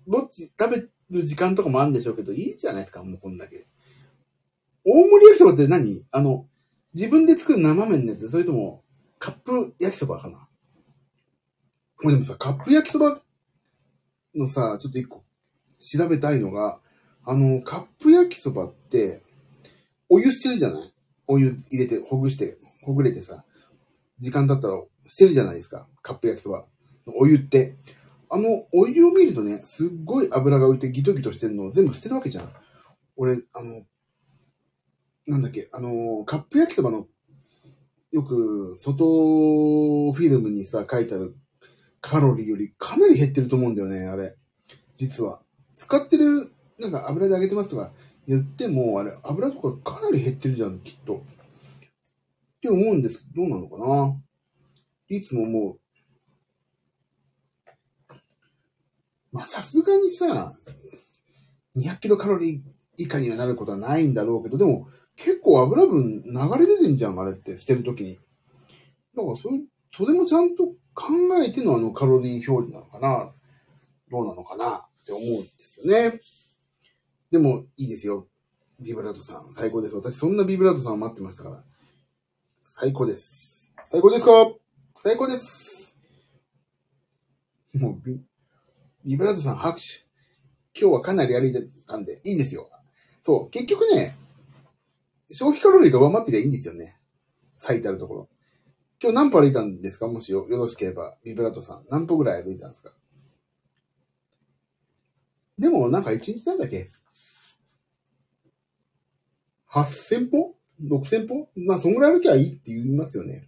[0.07, 3.65] どっち食べる時間とかもあるんでしょうけど、いいじゃないですか、もうこんだけ。
[4.85, 6.05] 大盛り焼きそばって何？
[6.11, 6.47] あの、
[6.97, 8.27] 自分で作る生麺のやつ？
[8.27, 8.83] それとも、
[9.19, 10.47] カップ焼きそばかな？
[12.01, 13.21] もうでもさ、カップ焼きそば
[14.33, 15.23] のさ、ちょっと一個
[15.79, 16.79] 調べたいのが、
[17.23, 19.21] あの、カップ焼きそばって、
[20.09, 20.93] お湯捨てるじゃない？
[21.27, 23.45] お湯入れて、ほぐして、ほぐれてさ、
[24.17, 24.73] 時間経ったら
[25.05, 25.87] 捨てるじゃないですか。
[26.01, 26.65] カップ焼きそば。
[27.15, 27.75] お湯って。
[28.31, 32.51] あの、お湯を見るとね、すっごい油が浮いてギトギトしてるのを全部捨てるわけじゃん。
[33.17, 33.83] 俺、あの、
[35.27, 37.05] なんだっけ、あの、カップ焼きそばの、
[38.11, 41.35] よく、外フィルムにさ、書いてある
[41.99, 44.37] カロリーよりかなり減ってると思うんだよね、あれ。
[44.95, 45.41] 実は。
[45.75, 47.91] 使ってる、なんか油で揚げてますとか
[48.25, 51.17] 言っても、あれ、油とかかなり減ってるじゃん、きっと。
[51.17, 54.17] って思うんですけど、どうなのかな
[55.09, 55.79] いつも思う。
[59.33, 60.57] まあ、さすがにさ、
[61.75, 62.61] 200キロカロリー
[62.95, 64.87] 以下にはなることはないんだろうけど、でも、
[65.17, 68.15] 結構油分流れ出てんじゃん、あれって、捨てるときに。
[68.15, 69.59] だから、それ、
[69.91, 73.33] それもちゃんと考えてのあのカロリー表示なのかな
[74.09, 76.21] どうなのかなって思うんですよね。
[77.31, 78.27] でも、いいですよ。
[78.79, 79.53] ビブラートさん。
[79.55, 79.95] 最高です。
[79.95, 81.63] 私、そんなビブラートさんを待ってましたから。
[82.61, 83.73] 最高です。
[83.85, 84.31] 最高ですか？
[84.97, 85.95] 最高です。
[87.73, 88.21] もうビ、
[89.03, 90.05] ビブラートさん拍手。
[90.79, 92.69] 今日はかなり歩いてたんで、いいですよ。
[93.25, 94.15] そう、結局ね、
[95.29, 96.97] 消費カロリーが上回ってりゃいいんですよね。
[97.55, 98.29] 最たるところ。
[99.01, 100.07] 今日何歩歩いたんですか？
[100.07, 101.85] もしよよろしければ、ビブラートさん。
[101.89, 102.93] 何歩ぐらい歩いたんですか？
[105.59, 106.89] でも、なんか1日なんだっけ
[109.69, 111.49] ?8000 歩 ?6000 歩？
[111.55, 113.47] まあ、そんぐらい歩きゃいいって言いますよね。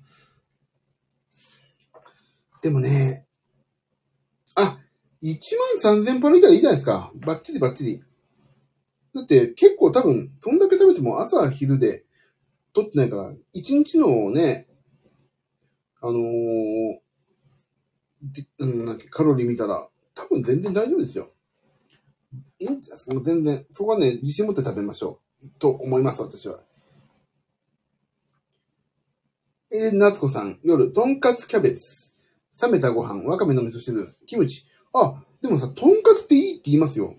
[2.62, 3.26] でもね、
[4.56, 4.78] あ、
[5.22, 5.38] 1
[5.84, 7.12] 万3000歩歩いたらいいじゃないですか。
[7.16, 8.04] バッチリバッチリ。
[9.14, 12.06] だって結構多分、そんだけ食べても朝昼で
[12.74, 14.68] 取ってないから、1日のね、
[16.02, 17.00] あのー
[18.22, 21.32] でうん、なんかカロリー見たら、多分全然大丈夫ですよ。
[22.60, 23.22] いいんじゃないですか？
[23.22, 25.50] 全然、そこはね、自信持って食べましょう。
[25.58, 26.62] と思います、私は。
[29.72, 32.12] えー、夏子さん、夜、とんかつキャベツ、
[32.62, 34.66] 冷めたご飯、わかめの味噌汁、キムチ。
[34.94, 37.16] あ、でもさ、とんかつっていいって言いますよ。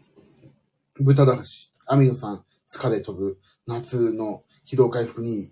[0.98, 5.50] 豚だし、アミノ酸、疲れ飛ぶ、夏の疲労回復に。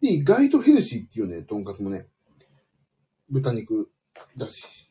[0.00, 2.06] で、意外とヘルシーっていうね、とんかつもね。
[3.28, 3.90] 豚肉
[4.38, 4.90] だし。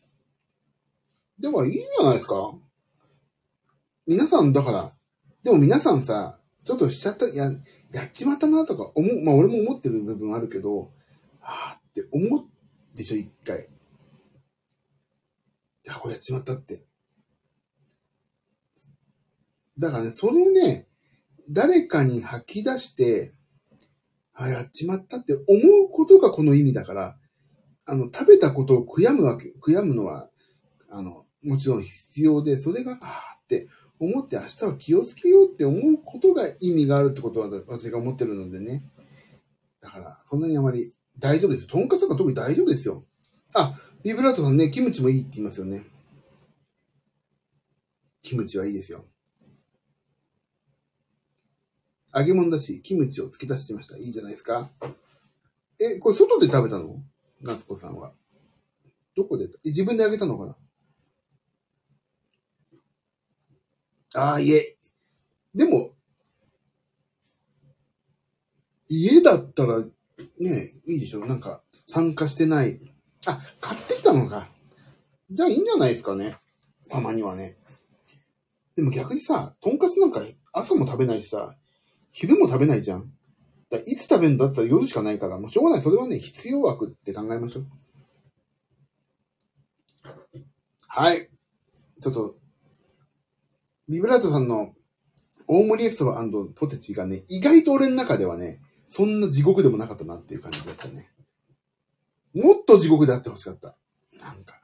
[1.39, 2.53] でもいいんじゃないですか？
[4.05, 4.93] 皆さん、だから、
[5.41, 7.51] でも皆さんさ、ちょっとしちゃった、や、
[7.91, 10.91] やっちまったなとか思う、まあ俺も思ってる部分あるけど、
[11.41, 12.45] あーって思う
[12.95, 13.61] でしょ、一回。
[13.61, 13.65] い
[15.85, 16.84] や、これやっちまったって。
[19.77, 20.87] だからね、それをね、
[21.49, 23.33] 誰かに吐き出して、
[24.33, 25.43] あ、やっちまったって思
[25.85, 27.17] うことがこの意味だから、
[27.85, 30.29] あの、食べたことを悔やむわけ、悔やむのは、
[30.89, 32.99] あの、もちろん必要で、それが、あー
[33.43, 33.67] って
[33.99, 38.83] 思って明日は気をつけようって思うことが意味があるってことは私が思ってるのでね。
[39.81, 41.67] だから、そんなにあまり大丈夫ですよ。
[41.67, 43.05] とんかつとか特に大丈夫ですよ。
[43.53, 45.85] あ、ビブラートさんね、キムチもいいって言いますよね。
[48.21, 49.05] キムチはいいですよ。
[52.15, 53.97] 揚げ物だし、キムチを付け足してました。
[53.97, 54.69] いいじゃないですか。
[55.79, 57.03] え、これ外で食べたの？
[57.41, 58.13] 夏子さんは。
[59.17, 59.45] どこで？
[59.45, 60.55] え自分で揚げたのかな？
[64.15, 64.77] ああ、いえ。
[65.53, 65.91] でも、
[68.87, 69.81] 家だったら、
[70.39, 72.79] ね、いいでしょなんか、参加してない。
[73.25, 74.47] あ、買ってきたのか。
[75.29, 76.37] じゃあいいんじゃないですかね。
[76.87, 77.57] たまにはね。
[78.77, 80.21] でも逆にさ、とんかつなんか
[80.53, 81.57] 朝も食べないしさ、
[82.15, 83.11] 昼も食べないじゃん。
[83.69, 85.81] だいつ食べるんだったら夜しかないから、もうしょうがない。
[85.81, 87.65] それはね、必要枠って考えましょう。
[90.87, 91.29] はい。
[92.01, 92.37] ちょっと、
[93.89, 94.73] ビブラートさんの
[95.45, 96.23] 大盛り焼きそば
[96.55, 101.11] ポテチがね、意外と俺の中ではね、そんな地獄でもなかったなっていう感じだったね。
[102.33, 103.75] もっと地獄であってほしかった。
[104.21, 104.61] なんか。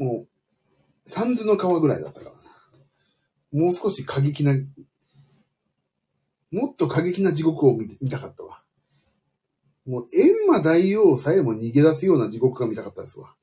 [0.00, 3.66] もう、三途の川ぐらいだったからな。
[3.66, 4.54] もう少し過激な、
[6.52, 8.62] もっと過激な地獄を見見たかったわ。
[9.86, 13.34] もう、閻魔大王さえも逃げ出すような地獄が見たかったですわ。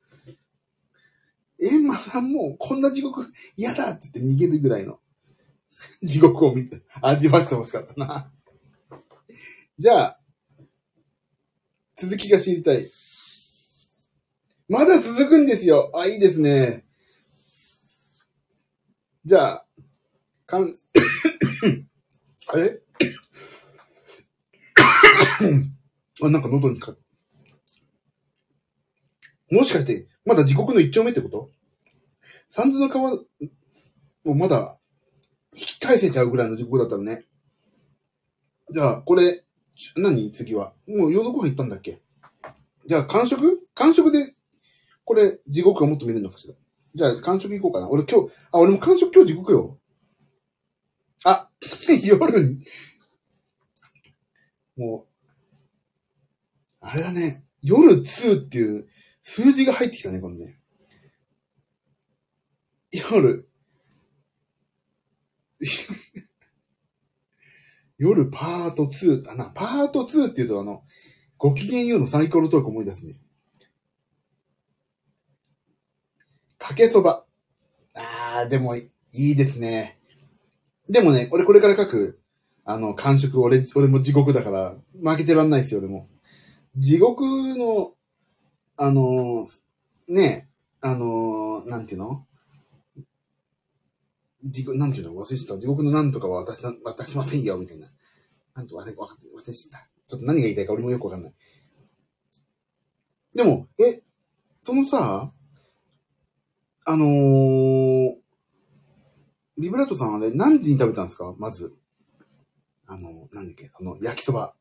[1.62, 5.00] 閻魔さんもこんな地獄嫌だって言って逃げるぐらいの
[6.04, 8.32] 地獄を見て、味わってほしかったな。
[9.78, 10.20] じゃあ、
[11.96, 12.90] 続きが知りたい。
[14.70, 15.92] まだ続くんですよ。
[15.96, 16.86] あ、いいですね。
[19.26, 19.66] じゃあ、
[20.46, 20.74] かん、
[22.48, 22.82] あれ？
[26.22, 26.96] あ、なんか喉にか、
[29.52, 31.50] もしかして、まだ地獄の一丁目ってこと？
[32.50, 33.20] 三途の川、も
[34.36, 34.78] まだ、
[35.56, 37.26] 引き返せちゃうぐらいの地獄だったのね。
[38.72, 39.44] じゃあ、これ、
[39.96, 40.74] 何次は？
[40.88, 42.02] もう夜ご飯行ったんだっけ？
[42.86, 43.68] じゃあ、完食？
[43.74, 44.20] 完食で、
[45.06, 46.54] これ、地獄がもっと見れるのかしら？
[46.96, 47.90] じゃあ、完食行こうかな。
[47.90, 49.78] 俺今日、あ、俺も完食今日地獄よ。
[51.24, 51.50] あ、
[52.04, 52.64] 夜に、
[54.80, 55.08] もう、
[56.80, 57.44] あれだね。
[57.62, 58.88] 夜2っていう
[59.22, 60.58] 数字が入ってきたね、このね。
[62.94, 63.50] 夜。
[67.98, 69.50] 夜パート2だな。
[69.50, 70.86] パート2って言うとあの、
[71.38, 73.20] ご機嫌ようのサイコロトーク思い出すね。
[76.58, 77.26] かけそば。
[77.94, 80.00] あー、でもいいですね。
[80.88, 82.19] でもね、俺これから書く、
[82.72, 86.08] あの、感触、俺、俺も地獄だから、負けてらんないですよ、俺も。
[86.78, 87.24] 地獄
[87.58, 87.96] の、
[88.78, 89.48] あの
[90.08, 90.48] ね、
[90.80, 92.28] あのなんていうの？
[94.46, 95.16] 地獄、なんていうの？
[95.16, 95.60] 忘れちゃった。
[95.60, 97.88] 地獄のなんとかは渡し、渡しませんよ、みたいな。
[98.54, 99.90] なんと忘れ、わかって、忘れた。
[100.06, 101.34] ちょっと何が言いたいか俺もよくわかんない。
[103.34, 104.04] でも、え、
[104.62, 105.32] そのさ、
[106.86, 108.16] あのー、
[109.60, 111.34] ビブラートさんあれ何時に食べたんですか？
[111.40, 111.74] まず。
[112.92, 114.56] あの、なんだっけ、あの、焼きそば。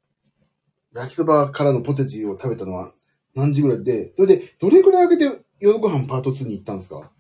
[0.95, 2.93] 焼きそばからのポテチを食べたのは
[3.35, 7.11] 何時ぐらいで、それで、どれくらい空けて夜ご飯パート2に行ったんですか？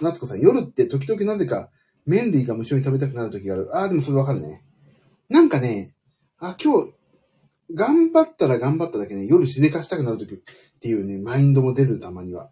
[0.00, 1.70] 夏子さん、夜って時々なぜか
[2.06, 3.76] 麺類が無性に食べたくなる時がある。
[3.76, 4.62] ああ、でもそれわかるね。
[5.28, 5.94] なんかね、
[6.38, 6.92] あ、今日、
[7.72, 10.38] 頑張ったら頑張っただけね、夜しでかしたくなる時っ
[10.80, 12.50] ていうね、マインドも出る、たまには。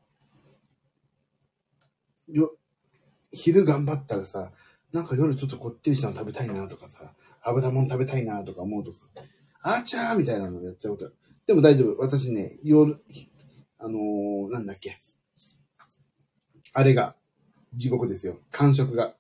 [2.29, 2.57] よ、
[3.31, 4.53] 昼頑張ったらさ、
[4.93, 9.01] なんか夜ちょっとこってりしたの食べたいなとかさ、油もん食べたいなとか思うとさ、
[9.63, 11.11] あちゃーみたいなのやっちゃうこと。
[11.47, 11.97] でも大丈夫。
[11.99, 13.03] 私ね、夜、
[13.79, 15.01] あのー、なんだっけ。
[16.75, 17.17] あれが、
[17.75, 18.39] 地獄ですよ。
[18.51, 19.15] 完食が。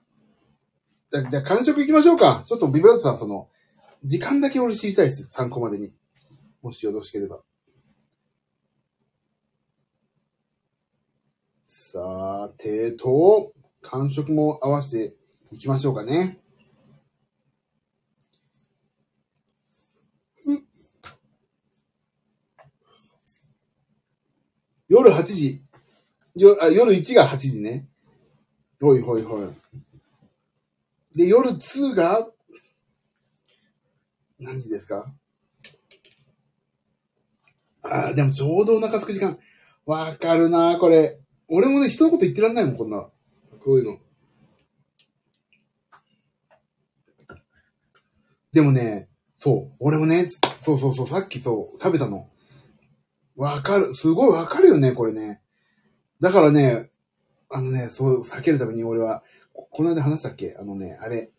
[1.10, 2.44] じゃ、じゃあ完食行きましょうか。
[2.46, 3.48] ちょっとビブラートさん、その、
[4.04, 5.26] 時間だけ俺知りたいです。
[5.28, 5.94] 参考までに。
[6.60, 7.40] もしよろしければ。
[11.64, 15.21] さーてと、完食も合わせて
[15.53, 16.38] いきましょうかね。
[24.88, 25.62] 夜8時。
[26.34, 27.86] よあ夜1が8時ね。
[28.80, 29.46] ほいほいほい。
[31.14, 32.30] で、夜2が、
[34.38, 35.14] 何時ですか？
[37.82, 39.38] ああ、でもちょうどお腹空く時間。
[39.84, 41.20] わかるなこれ。
[41.48, 43.09] 俺もね、人のこと言ってらんないもん、こんな。
[43.61, 44.01] こういうの。
[48.53, 50.26] でもね、そう、俺もね、
[50.61, 52.28] そうそうそう、さっきそう、食べたの。
[53.34, 55.40] わかる、すごいわかるよね、これね。
[56.20, 56.90] だからね、
[57.50, 59.22] あのね、そう、避けるために俺は、
[59.53, 60.57] ここの間話したっけ？
[60.59, 61.30] あのね、あれ。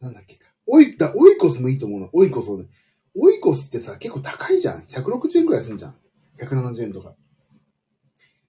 [0.00, 0.48] なんだっけか。
[0.66, 2.10] オイ、だ、オイコスもいいと思うの。
[2.12, 2.68] オイコスをね。
[3.16, 4.80] オイコスってさ、結構高いじゃん。
[4.82, 5.96] 160円くらいするじゃん。
[6.40, 7.14] 170円とか。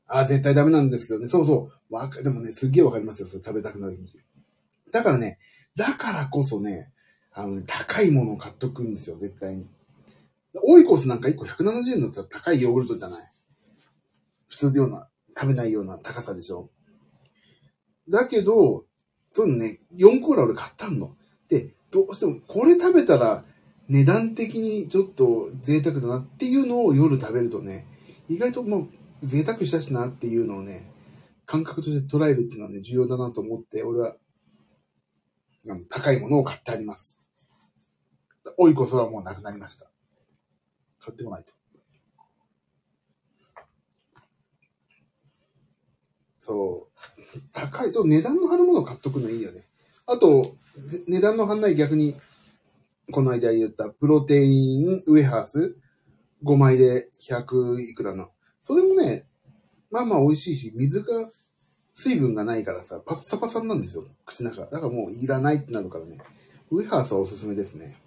[0.07, 1.29] ああ、絶対ダメなんですけどね。
[1.29, 1.93] そうそう。
[1.95, 3.27] わか、でもね、すっげえわかりますよ。
[3.27, 4.19] それ食べたくなる気持ち。
[4.91, 5.39] だからね、
[5.75, 6.91] だからこそね、
[7.33, 9.67] あのね、高いものを買っとくんですよ、絶対に。
[10.63, 13.31] オイコースなんか1個170円のさ高いヨーグルトじゃない。
[14.49, 16.69] 普通のような、食べないような高さでしょ。
[18.09, 18.85] だけど、
[19.31, 21.15] そのね、4個ぐらい俺買ったの。
[21.47, 23.45] で、どうしてもこれ食べたら
[23.87, 27.85] 値段的にちょっと贅沢だなっていうのを夜食べるとね、
[28.27, 28.87] 意外とも
[29.21, 30.89] う贅沢したしなっていうのをね、
[31.45, 34.15] 感覚として捉えるっていうのはね、重要だなと思って、俺は、
[35.89, 37.17] 高いものを買ってあります。
[38.57, 39.87] おいこそはもうなくなりました。
[40.99, 41.53] 買ってこないと。
[46.39, 46.89] そ
[47.35, 47.39] う。
[47.53, 49.67] 高い、そう、値段の張るものを買っとくのいいよね。
[50.07, 50.55] あと、
[51.07, 52.19] 値段の張んない逆に、
[53.11, 55.77] この間言ったプロテインウェハース
[56.43, 58.31] 5枚で100いくらの。
[58.63, 59.27] それもね、
[59.91, 61.31] まあまあ美味しいし、水が、
[61.93, 64.61] 水分がないからさ、パッサパサなんですよ、口の中。
[64.61, 66.17] だからもういらないってなるからね。
[66.69, 67.97] ウェハースはおすすめですね。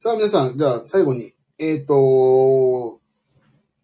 [0.00, 3.00] さあ皆さん、じゃあ最後に、えっ、と、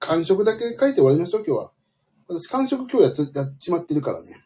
[0.00, 1.70] 完食だけ書いて終わりましょう、今日は。
[2.26, 4.42] 私、完食今日やっちやっちまってるからね。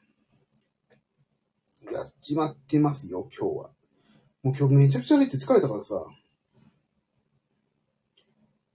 [1.90, 3.70] やっちまってますよ、今日は。
[4.42, 6.06] もう今日めちゃくちゃ歩いて疲れたからさ。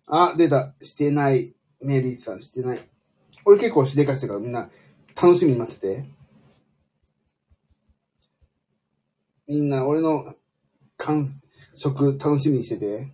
[0.07, 0.73] あ、出た。
[0.79, 1.53] してない。
[1.81, 2.79] メリーさんしてない。
[3.45, 4.69] 俺結構しでかしてからみんな
[5.19, 6.05] 楽しみに待ってて。
[9.47, 10.23] みんな俺の
[10.95, 11.25] 感
[11.75, 13.11] 触楽しみにしてて。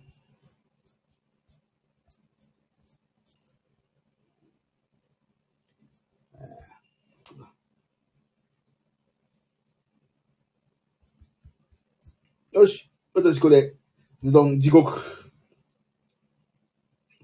[12.52, 13.74] よし、私これ、
[14.22, 14.92] ズドン、地獄。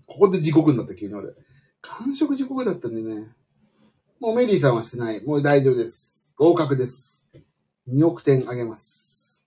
[0.07, 1.35] ここで地獄になった、急に俺。
[1.83, 3.33] 完食地獄だったんでね。
[4.21, 5.25] もうメリーさんはしてない。
[5.25, 6.31] もう大丈夫です。
[6.37, 7.25] 合格です。
[7.89, 9.43] 2億点あげます。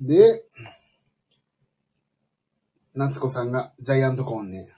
[0.00, 0.42] で、
[2.94, 4.68] 夏子さんがジャイアントコーンね。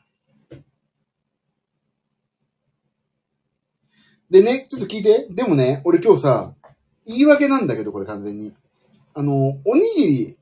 [4.29, 5.29] でね、ちょっと聞いて。
[5.31, 6.53] でもね、俺今日さ、
[7.07, 8.57] 言い訳なんだけど、これ完全に。
[9.15, 10.37] あの、おにぎり、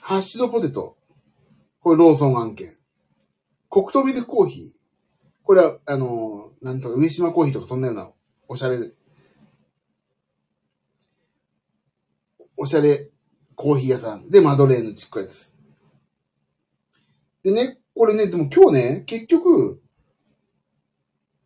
[0.00, 0.96] ハッシュドポテト。
[1.78, 2.76] これローソン案件。
[3.70, 4.75] 黒糖ミルクコーヒー。
[5.46, 8.10] これは、あの、なんとか上島コーヒーとかそんなような、
[8.48, 8.78] おしゃれ、
[12.56, 13.12] おしゃれ
[13.54, 15.52] コーヒー屋さんでマドレーヌちっこいやつ。
[17.44, 19.80] でね、これね、でも今日ね、結局、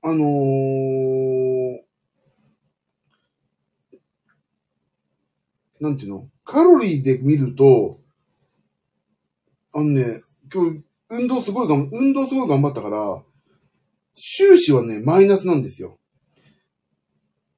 [0.00, 1.80] あのー、
[5.78, 6.26] なんていうの？
[6.42, 8.00] カロリーで見ると、
[9.74, 13.22] あのね、今日、運動すごいがん、運動すごい頑張ったから、
[14.14, 15.98] 収支はね、マイナスなんですよ。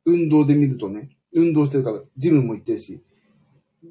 [0.04, 3.02] 運動で見るとね、運動してるから、ジムも行ってるし、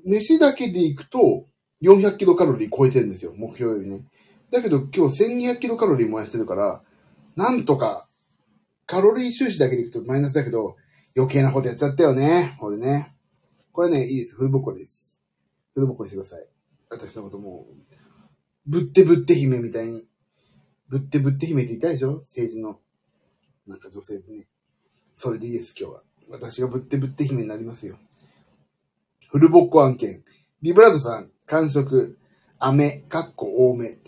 [0.05, 1.47] 飯だけで行くと、
[1.81, 4.05] 400キロカロリー超えてるんですよ、目標よりね。
[4.51, 6.83] だけど今日1200キロカロリー燃やしてるから、
[7.35, 8.07] なんとか、
[8.85, 10.75] カロリー収支だけでいくとマイナスだけど、
[11.15, 13.15] 余計なことやっちゃったよね、俺ね。
[13.71, 14.35] これね、いいです。
[14.35, 15.19] フルボッコです。
[15.73, 16.47] フルボッコにしてください。
[16.89, 20.05] 私のこともう、ぶってぶって姫みたいに、
[20.91, 22.19] ぶってぶって姫って言ったでしょ？
[22.19, 22.77] 政治の、
[23.65, 24.47] なんか女性でね。
[25.15, 26.01] それでいいです、今日は。
[26.29, 27.95] 私がぶってぶって姫になりますよ。
[29.29, 30.21] フルボッコ案件。
[30.61, 32.17] ビブラートさん、完食。
[32.59, 33.99] 飴、かっこ多め。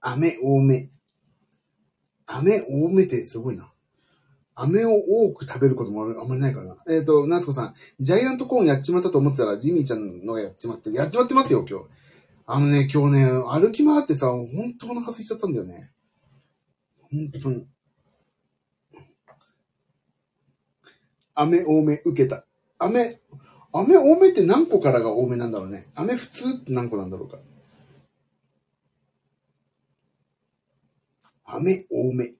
[0.00, 0.90] 飴多め。
[2.26, 3.72] 飴多めってすごいな。
[4.54, 6.76] 飴を多く食べることもあんまりないからな。
[6.90, 10.96] えっ、と、夏子さん、ジャイアントコーンやっちまったと思ってたら、ジミーちゃんのがやっちまってる。
[10.96, 11.86] やっちまってますよ、今日。
[12.48, 15.90] あのね、今日ね、歩き回ってさ、本当お腹空いちゃったんだよね。
[17.00, 17.66] 本当に。
[21.34, 22.46] 飴多め受けた。
[22.78, 23.20] 飴、
[23.72, 25.88] 飴多めって何個からが多めなんだろうね。
[25.96, 27.38] 飴普通って何個なんだろうか。
[31.46, 32.32] 飴多め。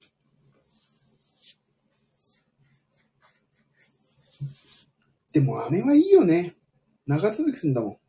[5.33, 6.55] でも飴はいいよね。
[7.05, 8.06] 長続きするんだもん。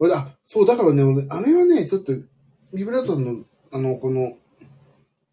[0.00, 2.14] 俺、あ、そう、だからね、俺、飴はね、ちょっと、
[2.72, 4.38] ビブラートの、あの、この、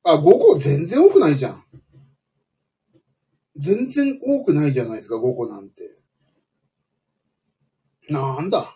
[0.04, 1.64] あ、5個全然多くないじゃん。
[3.56, 5.98] 全然多くないじゃないですか、5個なんて。
[8.10, 8.76] なんだ。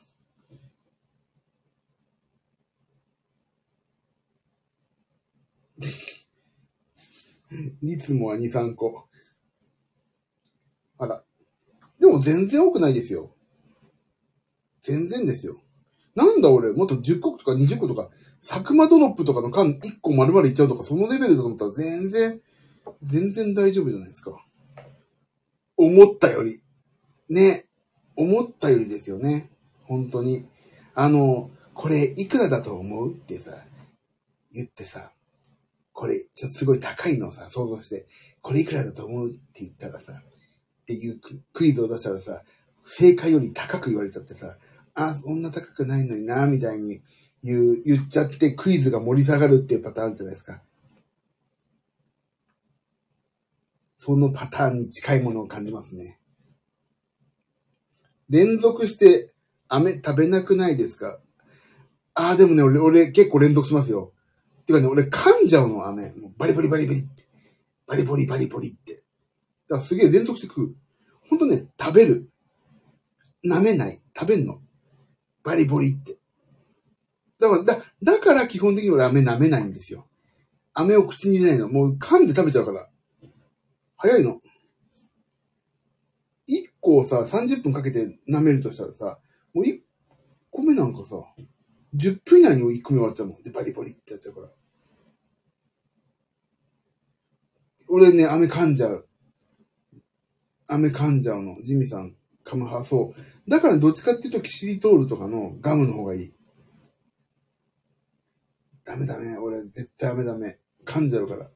[7.83, 9.09] いつもは2、3個。
[10.97, 11.21] あら。
[11.99, 13.35] でも全然多くないですよ。
[14.81, 15.61] 全然ですよ。
[16.15, 18.09] なんだ俺、もっと10個とか20個とか、
[18.45, 22.41] 佐久間ドロップとかの缶1個丸々いっちゃうとか、そのレベルだと思ったら全然、
[23.03, 24.43] 全然大丈夫じゃないですか。
[25.77, 26.61] 思ったより。
[27.29, 27.65] ね。
[28.15, 29.49] 思ったよりですよね。
[29.85, 30.45] 本当に。
[30.93, 33.51] あの、これいくらだと思うってさ、
[34.51, 35.11] 言ってさ、
[35.93, 38.05] これ、ちょっとすごい高いのをさ、想像して、
[38.41, 41.19] これいくらだと思うって言ったらさ、っていう
[41.53, 42.43] クイズを出したらさ、
[42.83, 44.57] 正解より高く言われちゃってさ、
[44.93, 47.01] あ、そんな高くないのにな、みたいに
[47.41, 50.61] 言う、言っちゃってクイズが盛り下がるっていうパターンあるじゃないですか。
[53.97, 56.19] そのパターンに近いものを感じますね。
[58.29, 59.33] 連続して
[59.67, 61.19] 飴食べなくないですか？
[62.13, 64.11] ああ、でもね、俺、俺結構連続しますよ。
[64.65, 66.11] てかね、俺噛んじゃうの、飴。
[66.13, 67.27] もうバリバリバリバリって。
[67.87, 68.95] バリボリバリボリって。
[68.95, 69.05] だか
[69.75, 70.75] らすげえ連続して食う。
[71.29, 72.29] ほんとね、食べる。
[73.45, 74.01] 舐めない。
[74.17, 74.61] 食べんの。
[75.43, 76.17] バリボリって。
[77.39, 80.07] だから、だ、だから基本的に俺飴舐めないんですよ。
[80.73, 81.69] 飴を口に入れないの。
[81.69, 82.89] もう噛んで食べちゃうから。
[83.97, 84.39] 早いの。
[86.47, 89.19] 1個をさ、30分かけて舐めるとしたらさ、
[89.53, 89.79] もう1
[90.49, 91.15] 個目なんかさ、
[91.95, 93.43] 10分以内に1個目終わっちゃうもん。
[93.43, 94.47] で、バリバリってやっちゃうから。
[97.87, 99.07] 俺ね、飴噛んじゃう。
[100.67, 101.61] 飴噛んじゃうの。
[101.61, 102.15] ジミさん、
[102.45, 102.85] 噛む派。
[102.85, 103.49] そう。
[103.49, 106.33] だからどっちかっていうと、キシリトールとかのガムの方がいい。
[108.83, 109.37] ダメダメ。
[109.37, 110.59] 俺、絶対ダメダメ。
[110.85, 111.49] 噛んじゃうから。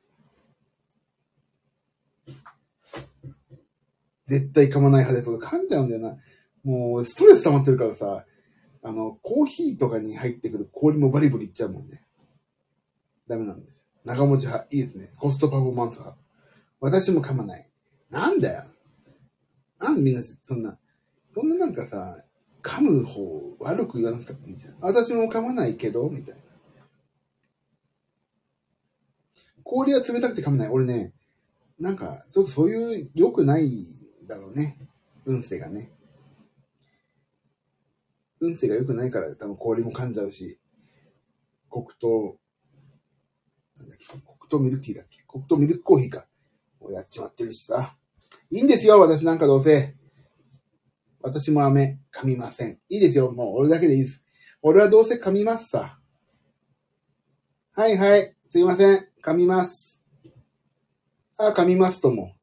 [4.27, 5.29] 絶対噛まない派です。
[5.29, 6.17] 噛んじゃうんだよな。
[6.63, 8.25] もう、ストレス溜まってるからさ、
[8.81, 12.03] あの、コーヒーとかに入ってくる氷もバリバリいっちゃうもんね。
[13.27, 13.83] ダメなんです。
[14.03, 15.11] 長持ち派、いいですね。
[15.17, 16.17] コストパフォーマンス派。
[16.79, 17.69] 私も噛まない。
[18.11, 18.65] なんだよ。
[19.79, 20.79] なんみんな、そんな、
[21.33, 22.23] そんななんかさ、
[22.61, 24.75] 噛む方悪く言わなくたっていいじゃん。
[24.79, 26.41] 私も噛まないけど、みたいな。
[29.63, 30.69] 氷は冷たくて噛めない。
[30.69, 31.13] 俺ね、
[31.79, 33.69] なんか、ちょっとそういう良くない
[34.27, 34.77] だろうね。
[35.25, 35.91] 運勢がね。
[38.39, 40.59] 運勢が良くないから多分氷も噛んじゃうし、
[41.69, 42.37] 黒糖、
[43.77, 45.23] なんだっけ、黒糖ミルクティーだっけ？
[45.27, 46.27] 黒糖ミルクコーヒーか。
[46.79, 47.97] もうやっちまってるしさ。
[48.49, 49.95] いいんですよ、私なんかどうせ。
[51.21, 52.79] 私も飴噛みません。
[52.89, 54.23] いいですよ、もう俺だけでいいです。
[54.61, 55.99] 俺はどうせ噛みますさ。
[57.73, 60.01] はいはい、すいません、噛みます。
[61.37, 62.35] あ、噛みますとも。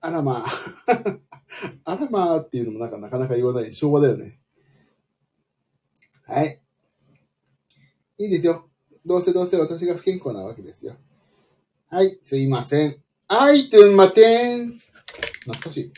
[0.00, 1.20] あらまあ。
[1.84, 4.40] あらまあっていうのもなんかなかなか言わない昭和だよね。
[6.24, 6.60] はい。
[8.18, 8.68] いいですよ。
[9.06, 10.96] どうせどうせ私が不健康なわけですよ。
[11.88, 13.02] はい、すいません。
[13.28, 14.81] あいとんまてん。
[15.44, 15.92] 懐かしい。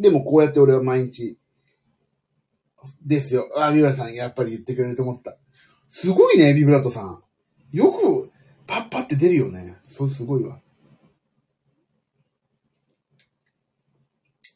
[0.00, 1.38] でもこうやって俺は毎日、
[3.04, 3.48] ですよ。
[3.56, 5.36] あ、ビブラさん、やっぱり言ってくれると思った。
[5.88, 7.22] すごいね、ビブラートさん。
[7.72, 8.30] よく、
[8.66, 9.76] パッパって出るよね。
[9.84, 10.60] そう、すごいわ。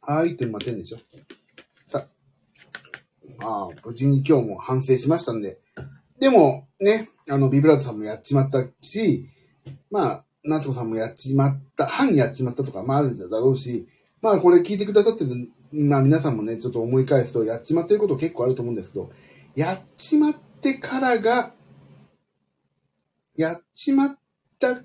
[0.01, 0.99] はい、と待てんでしょ。
[1.87, 2.07] さ
[3.41, 5.59] あ、あ無事に今日も反省しましたんで。
[6.20, 9.29] でも、ね、あの、ビブラートさんもやっちまったし、
[9.90, 13.88] まあ、夏子さんもやっちまった、半やっちまったとか、まああるだろうし、
[14.20, 19.10] まあこれ聞いてくださってる、まあ皆さんもね、ちょっと思い返すと、やっちまってること結構あると思うんですけど、
[19.54, 21.54] やっちまってからが、
[23.36, 24.18] やっちまっ
[24.58, 24.82] た、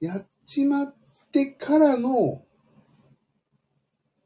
[0.00, 0.94] やっちまっ
[1.32, 2.42] てからの、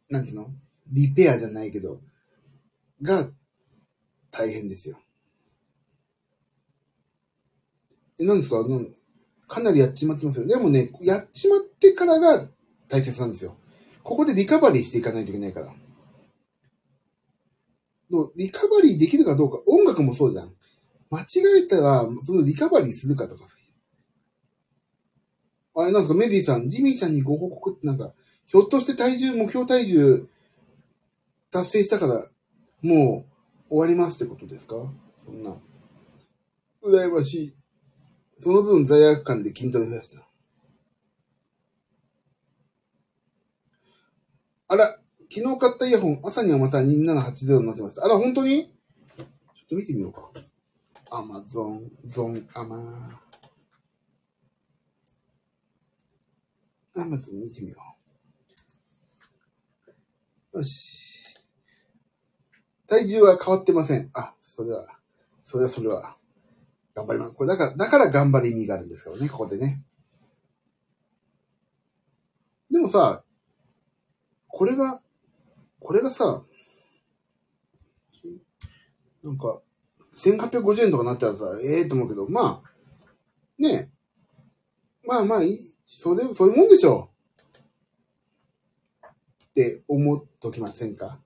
[0.08, 0.50] なんていうの？
[0.92, 2.00] リペアじゃないけど、
[3.00, 3.28] が
[4.30, 4.98] 大変ですよ。
[8.20, 8.66] え、何ですか？
[8.68, 8.86] なん
[9.52, 10.46] かなりやっちまってますよ。
[10.46, 12.48] でもね、やっちまってからが
[12.88, 13.54] 大切なんですよ。
[14.02, 15.74] ここでリカバリーしていかないといけないから。
[18.36, 20.54] リカバリーできるかどうか、音楽もそうじゃん。
[21.10, 21.24] 間違
[21.64, 23.46] えたら、そのリカバリーするかとか。
[25.74, 28.12] あれなんですか、メディさん、ジミーちゃんにご報告ってなんか、
[28.46, 30.28] ひょっとして体重、目標体重
[31.50, 32.26] 達成したから、
[32.82, 33.26] も
[33.70, 34.76] う終わりますってことですか？
[35.24, 35.56] そんな。
[36.82, 37.54] 羨ましい。
[38.42, 40.26] その分罪悪感で筋トレ増やした。
[44.66, 44.98] あら、
[45.32, 48.04] 昨日買ったイヤホン、朝にはまた2780になってました。
[48.04, 48.64] あら、本当に？
[49.16, 49.26] ちょっ
[49.68, 50.28] と見てみようか。
[51.12, 53.20] アマゾン、ゾン、アマ
[56.96, 57.76] アマゾン見てみよ
[60.54, 60.58] う。
[60.58, 61.36] よし。
[62.88, 64.10] 体重は変わってません。
[64.14, 64.98] あ、それは、
[65.44, 66.16] それはそれは。
[66.94, 67.36] 頑張ります。
[67.36, 69.82] これだから、だから頑張る意味があるんですからね、ここでね。
[72.70, 73.24] でもさ、
[74.48, 75.02] これが、
[75.80, 76.44] これがさ、
[79.22, 79.60] なんか、
[80.14, 82.72] 1850円とかなったらさ、ええと思うけど、まあ、
[83.58, 83.90] ねえ。
[85.06, 87.10] まあまあいい、そうで、そういうもんでしょ
[89.02, 89.06] う。
[89.06, 89.08] っ
[89.54, 91.20] て思っときませんか？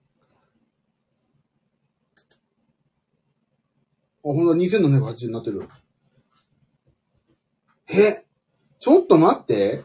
[4.32, 5.68] ほんとだ、2780円になってる。
[7.88, 8.24] え？
[8.80, 9.84] ちょっと待って。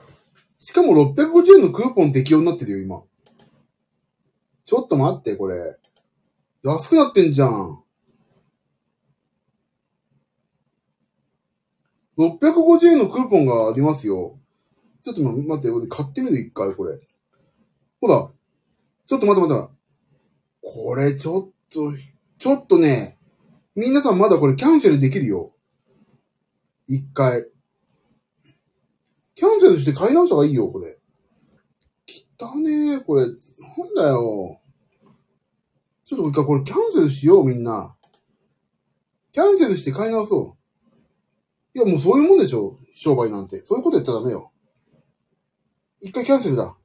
[0.58, 3.04] しかも650円のクーポン適用になってるよ、今。
[4.66, 5.78] ちょっと待って、これ。
[6.64, 7.84] 安くなってんじゃん。
[12.18, 14.40] 650円のクーポンがありますよ。
[15.04, 17.00] ちょっと待って、俺買ってみる、一回、これ。
[18.00, 18.30] ほら。
[19.06, 19.74] ちょっと待って待って。
[20.62, 21.94] これ、ちょっと、
[22.40, 23.20] ちょっとね、
[23.76, 25.54] 皆さんまだこれキャンセルできるよ。
[26.88, 27.46] 一回。
[29.36, 31.00] キャンセルして買い直した方がいいよ、これ。
[32.38, 33.28] 汚ねえ、これ。
[33.28, 33.38] なん
[33.96, 34.60] だよ。
[36.04, 37.96] ちょっともう一回これキャンセルしよう、みんな。
[39.32, 41.78] キャンセルして買い直そう。
[41.78, 42.78] いや、もうそういうもんでしょ。
[42.94, 43.64] 商売なんて。
[43.64, 44.52] そういうことやっちゃダメよ。
[46.02, 46.76] 一回キャンセルだ。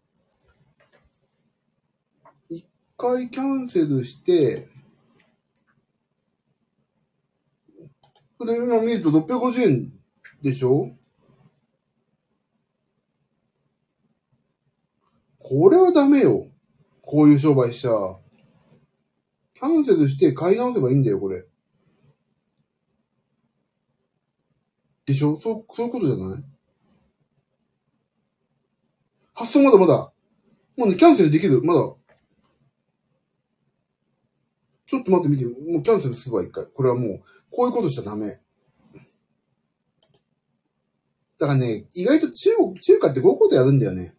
[2.48, 2.64] 一
[2.96, 4.68] 回キャンセルして、
[8.38, 9.92] それ今見ると650円
[10.42, 10.90] でしょ？
[15.38, 16.48] これはダメよ。
[17.02, 17.90] こういう商売しちゃ。
[19.54, 21.44] キャンセルして買い直せばいいんだよ、これ。
[25.06, 25.40] でしょ？
[25.40, 26.44] そう、そういうことじゃない？
[29.34, 30.12] 発送まだまだ。
[30.76, 31.62] もうね、キャンセルできる。
[31.62, 31.80] まだ。
[34.86, 35.44] ちょっと待ってみて。
[35.44, 36.66] もうキャンセルするわ、一回。
[36.66, 38.40] これはもう、こういうことしちゃダメ。
[41.38, 44.14] だからね、意外と中国、中華ってこういうことやるんだよね。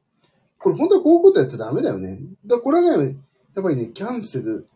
[0.59, 2.19] これ本当はこういうことやっちゃダメだよね。
[2.45, 3.17] だからこれはね、
[3.55, 4.67] やっぱりね、キャンセル、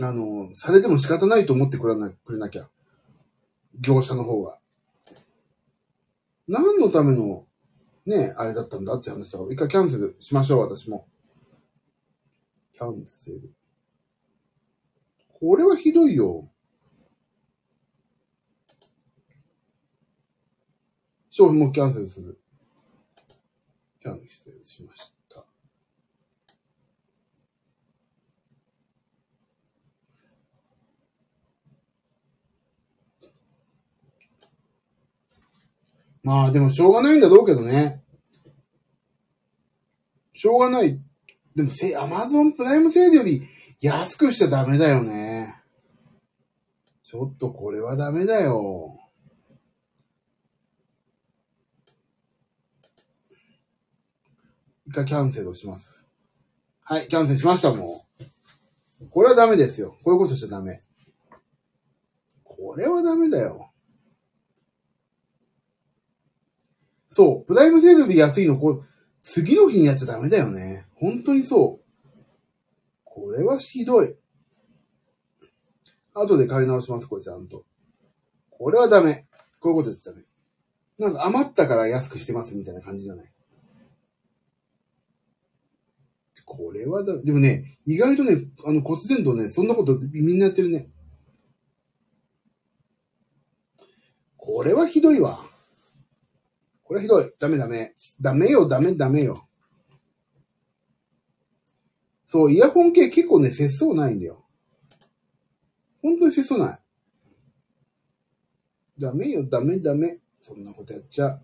[0.00, 2.68] あの、されても仕方ないと思ってくれなくれなきゃ。
[3.78, 4.58] 業者の方が。
[6.48, 7.46] 何のための、
[8.06, 11.06] ね、あれだったんだって話だから、一回キャンセルしましょう、私も。
[12.72, 13.52] キャンセル。
[15.40, 16.50] これはひどいよ。
[21.30, 22.38] 商品もキャンセルする。
[24.02, 25.46] キャンセルしました。
[36.22, 38.02] まあでもしょうがないんだろうけどね。
[40.34, 41.00] しょうがない。
[41.54, 43.42] でもせ、アマゾンプライムセールより
[43.80, 45.56] 安くしちゃダメだよね。
[47.02, 48.98] ちょっとこれはダメだよ。
[54.86, 56.04] 一回キャンセルします。
[56.84, 58.04] はい、キャンセルしました、も
[59.00, 59.08] う。
[59.08, 59.96] これはダメですよ。
[60.04, 60.82] こういうことしちゃダメ。
[62.44, 63.70] これはダメだよ。
[67.08, 68.84] そう、プライムセールで安いの、こう、
[69.22, 70.86] 次の日にやっちゃダメだよね。
[70.96, 71.79] 本当にそう。
[73.30, 74.16] これはひどい。
[76.14, 77.64] 後で買い直します、これちゃんと。
[78.50, 79.28] これはダメ。
[79.60, 80.24] こういうこと言っちゃダメ。
[80.98, 83.32] なんか余ったから安くしてますみたいな感じじゃない。
[86.44, 90.90] これはだ、でもね、意外とね、あの骨伝導ね、そんなことみんなやってるね。
[94.36, 95.38] これはひどいわ。
[96.82, 97.32] これはひどい。
[97.38, 97.94] ダメダメ。
[98.20, 99.46] ダメよ、ダメダメよ。
[102.32, 104.44] そう、イヤホン系結構ね、節操ないんだよ。
[106.00, 106.80] 本当に節操ない。
[109.00, 110.20] ダメよ、ダメダメ。
[110.40, 111.40] そんなことやっちゃ。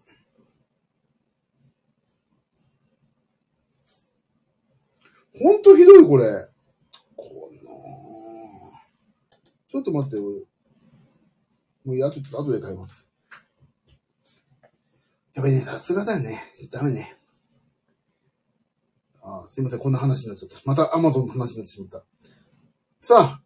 [5.37, 6.49] ほんとひどい、これ。
[7.16, 7.72] こんな
[9.66, 10.16] ちょっと待って、
[11.84, 11.97] 俺。
[11.99, 13.09] もう、あとちょっと後で買います。
[15.34, 16.45] やっぱりね、さすがだよね。
[16.70, 17.16] ダメね。
[19.28, 20.60] あすいません、こんな話になっちゃった。
[20.64, 22.04] またアマゾンの話になってしまった。
[23.00, 23.40] さ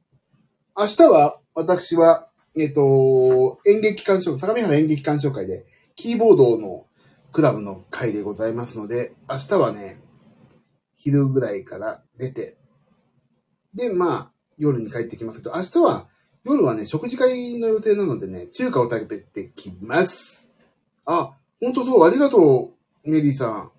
[0.77, 5.65] あ、明日は、私は、えっ、と、演劇鑑賞、相模原演劇鑑賞会で、
[5.97, 6.87] キーボードの
[7.33, 10.03] クラブの会でございますので、明日はね、
[10.93, 12.59] 昼ぐらいから出て、
[13.75, 16.09] で、まあ、夜に帰ってきますけど、明日は、
[16.45, 20.51] 夜はね、食事会の予定なのでね、中華を食べてきます。
[21.07, 22.75] あ、ほんとそう、ありがと
[23.05, 23.73] う、ネリーさん。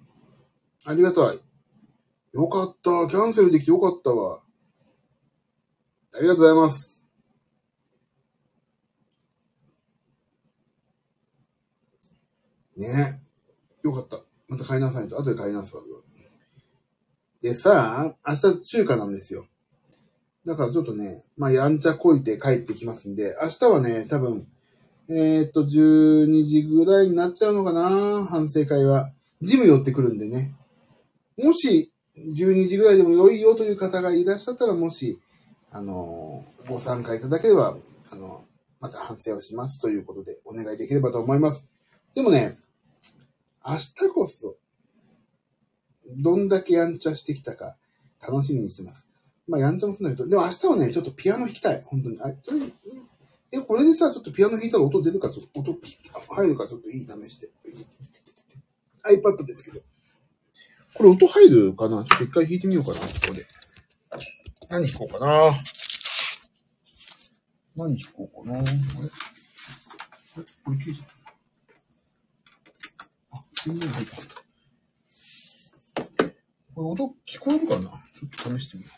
[0.86, 1.40] ありがたい。
[2.34, 3.08] よかった。
[3.10, 4.42] キャンセルできてよかったわ。
[6.14, 7.04] ありがとうございます。
[12.78, 13.20] ね
[13.84, 14.22] えよかった。
[14.48, 15.18] また買いなさいと。
[15.20, 16.02] 後で買いなさいわ。
[17.42, 19.48] でさあ、明日中華なんですよ。
[20.46, 24.48] だからちょっとね、まあ、やんちゃこいて帰ってきますんで、明日はね、多分、
[25.10, 29.12] えーっと、12時ぐらいになっちゃうのかな反省会は。
[29.42, 30.54] ジム寄ってくるんでね。
[31.38, 31.91] もし、
[32.26, 35.20] 12時ぐらいでも良いよという方がいらっしゃったら、もし、
[35.72, 37.78] あのご参加いただければ、
[38.12, 38.44] あの
[38.80, 41.66] また反省をしますということで、お願いできればと思います。
[42.16, 42.58] でもね、
[43.66, 44.56] 明日こそ、
[46.18, 47.78] どんだけやんちゃしてきたか、
[48.22, 49.08] 楽しみにしてます。
[49.48, 51.84] まあ、やんちゃもすんだけど、でも明日はね、ちょっとピアノ弾きたい。
[51.86, 52.20] 本当に。
[52.22, 52.58] あ、ちょ
[53.52, 55.78] え、これでさ、ちょっとピアノ弾いたら音出るか、ちょっと、音
[56.30, 57.50] 入るか、ちょっといい試して。
[59.04, 59.82] iPad ですけど。
[60.94, 62.04] これ音入るかな？
[62.04, 63.46] ちょっと一回弾いてみようかな、ここで。
[64.70, 65.52] 何弾こうかな？
[67.76, 68.60] 何弾こうかな？
[68.60, 68.70] あれ？
[68.70, 68.76] あれ
[70.64, 71.08] これ消えちゃっ
[73.32, 73.38] た。
[73.38, 74.16] あ、全然入った。
[76.74, 77.82] これ音聞こえるかな？
[77.82, 78.94] ちょっと試してみよう。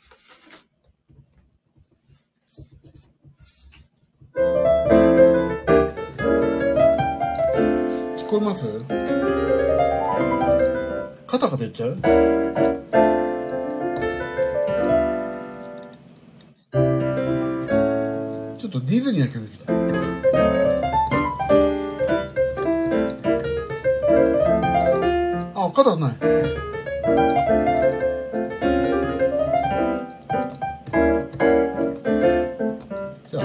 [8.18, 8.64] 聞こえます？
[8.80, 8.94] カ
[11.44, 11.98] タカタ言っちゃう？
[18.58, 19.74] ちょっとディズニーの曲聞きた
[25.62, 26.14] あ、カタない。
[33.30, 33.44] じゃあ。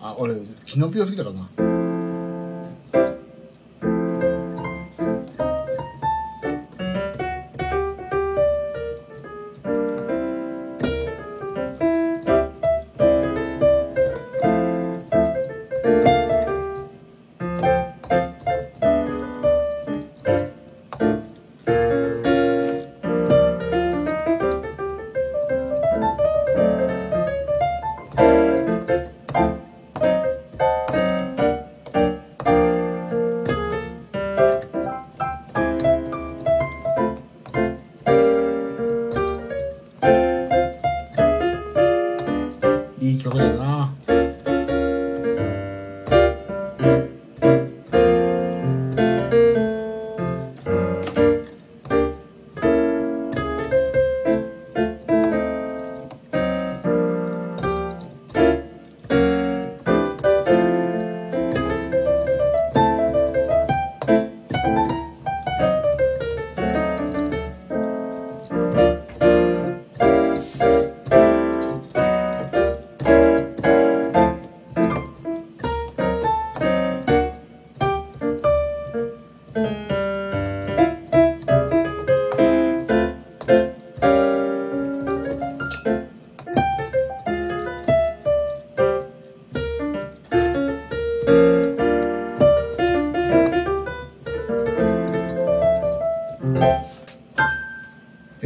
[0.00, 0.34] あ、俺、
[0.66, 1.48] キノピオ好きだからな。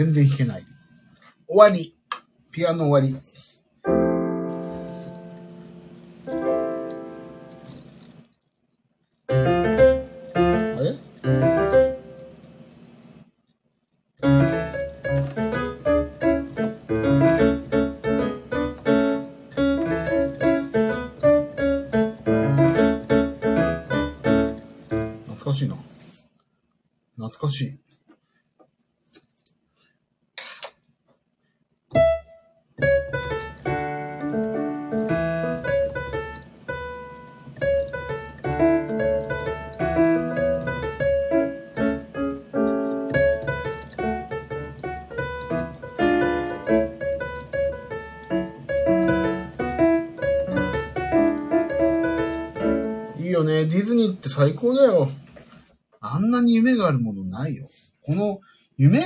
[0.05, 0.67] 全然弾けない。
[1.49, 1.97] 終わり。
[2.51, 3.17] ピアノ終わり。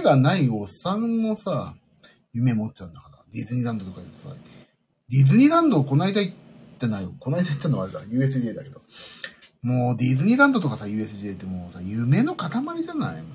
[0.08, 1.74] がないおっさんもさ、
[2.32, 3.18] 夢持っちゃうんだから。
[3.32, 4.30] ディズニーランドとかでさ、
[5.08, 6.34] ディズニーランドをこないだ行っ
[6.78, 7.12] てないよ。
[7.18, 8.80] こないだ行ったのはあれだ、USJ だけど。
[9.62, 12.50] もうディズニーランドとかさ、USJ ってもうさ、夢の塊
[12.82, 13.22] じゃない？
[13.22, 13.32] もう。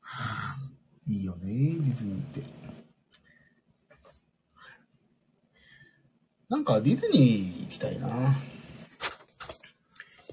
[0.00, 0.56] はあ、
[1.06, 2.42] いいよね、ディズニーって。
[6.48, 8.08] なんかディズニー行きたいな。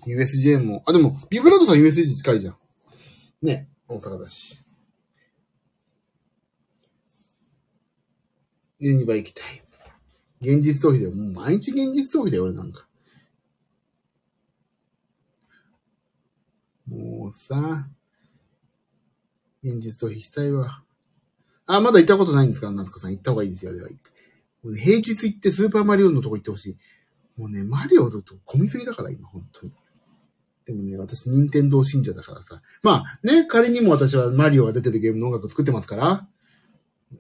[0.05, 2.57] USJ も、あ、でも、ビブラードさん USJ 近いじゃん。
[3.41, 4.62] ね、大阪だし。
[8.87, 9.63] ユニバ行きたい。
[10.41, 11.11] 現実逃避だよ。
[11.11, 12.85] もう毎日現実逃避だよ、俺なんか。
[16.87, 17.87] もうさ、
[19.63, 20.83] 現実逃避したいわ。
[21.65, 23.11] あ、まだ行ったことないんですか夏子さん。
[23.11, 23.73] 行った方がいいですよ。
[23.73, 23.87] では、
[24.75, 26.77] 平日行ってスーパーマリオのとこ行ってほしい。
[27.39, 29.71] もうね、マリオだと混みすぎだから、今、本当に。
[30.65, 32.61] でもね、私、任天堂信者だからさ。
[32.81, 36.27] まあ、ね、仮にも私はマリオが出てるゲームの音楽を作ってますから、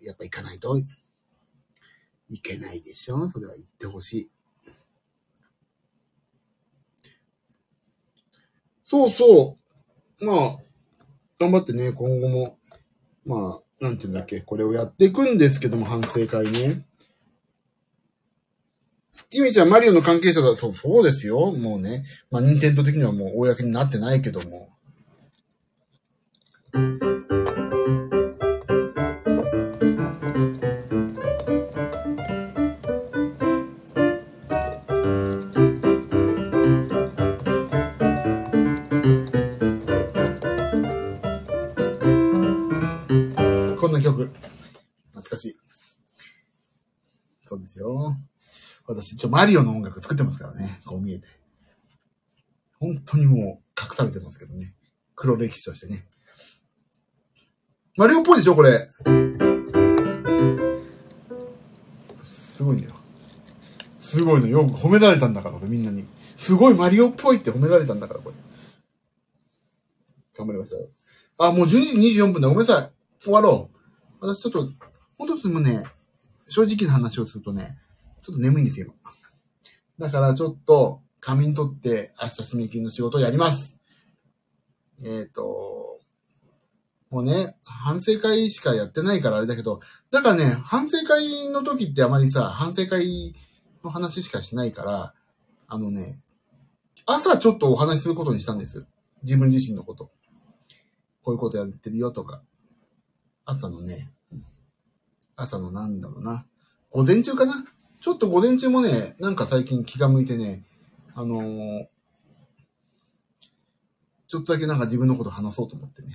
[0.01, 0.81] やっぱ行かないと
[2.33, 3.29] いけないでしょ？
[3.29, 4.29] それは行ってほしい。
[8.85, 9.57] そうそ
[10.19, 10.25] う。
[10.25, 10.57] まあ、
[11.39, 12.57] 頑張ってね、今後も、
[13.25, 16.85] まあ、なんていうんだっけ、これをやっていくんですけども、反省会ね。
[19.29, 20.55] ジミちゃん、マリオの関係者だ。
[20.55, 21.51] そう、そうですよ。
[21.51, 22.03] もうね。
[22.31, 24.72] まあ、任天堂的にはもう公になってないけども。
[47.73, 48.15] ですよ。
[48.85, 50.81] 私、ちょ、マリオの音楽作ってますからね。
[50.85, 51.27] こう見えて。
[52.79, 54.73] 本当にもう隠されてますけどね。
[55.15, 56.05] 黒歴史としてね。
[57.95, 58.89] マリオっぽいでしょこれ。
[62.53, 62.93] すごいんだよ。
[63.99, 64.47] すごいの。
[64.47, 66.05] よく褒められたんだから、みんなに。
[66.35, 68.35] すごいマリオっぽいって褒められたんだから、これ。
[70.37, 70.89] 頑張りましたよ。
[71.37, 72.47] あ、もう12時24分だ。
[72.47, 73.23] ごめんなさい。
[73.23, 73.69] 終わろ
[74.21, 74.27] う。
[74.27, 74.69] 私ちょっと、
[75.17, 75.83] 本当にもね、
[76.47, 77.77] 正直な話をするとね、
[78.21, 78.87] ちょっと眠いんですよ、
[79.99, 80.07] 今。
[80.07, 83.77] だからちょっと、仮眠取って、明日締め切りの仕事をやります。
[85.03, 85.99] えっ、と、
[87.09, 93.35] もうね、反省会しかやってないからあれだけど、だからね、反省会の時ってあまりさ、反省会
[93.83, 95.13] の話しかしないから、
[95.67, 96.19] あのね、
[97.05, 98.85] 朝ちょっとお話しすることにしたんです。
[99.23, 100.11] 自分自身のこと。
[101.23, 102.41] こういうことやってるよとか。
[103.45, 104.09] 朝のね、
[105.35, 106.45] 朝のなんだろうな。
[106.91, 107.65] 午前中かな？
[108.01, 110.63] ちょっと午前中もね、なんか最近気が向いてね、
[111.15, 111.85] あのー
[114.27, 116.07] ちょっとだけなんか自分のこと話そうと思ってね。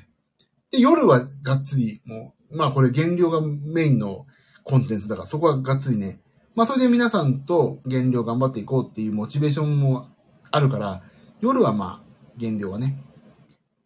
[0.72, 4.26] で、夜はがっつり、もう、まあこれ減量がメインの
[4.64, 6.20] コンテンツだから、そこはがっつりね、
[6.56, 10.08] まあそれで皆さんと減量頑張っていこうっていうモチベーションも
[10.50, 11.04] あるから、
[11.40, 13.00] 夜はまあ減量はね、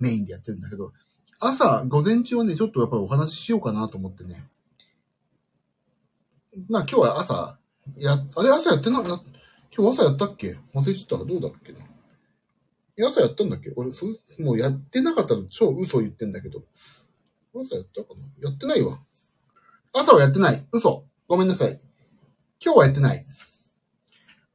[0.00, 0.94] メインでやってるんだけど、
[1.38, 4.48] 朝、午前中はね、ちょっとやっぱりお話ししようかなと思ってね。
[6.68, 7.58] まあ今日は朝、
[7.96, 9.16] や、あれ朝やってな、今
[9.90, 10.58] 日朝やったっけ？
[10.74, 11.78] 忘れちゃったどうだっけな。
[13.08, 13.72] 朝やったんだっけ？
[13.74, 14.04] 俺、そ
[14.38, 16.62] もうやってなかったら超嘘言ってんだけど。
[17.54, 18.48] 朝やったかな？
[18.48, 19.00] やってないわ。
[19.94, 20.66] 朝はやってない。
[20.72, 21.04] 嘘。
[21.26, 21.80] ごめんなさい。
[22.64, 23.26] 今日はやってない。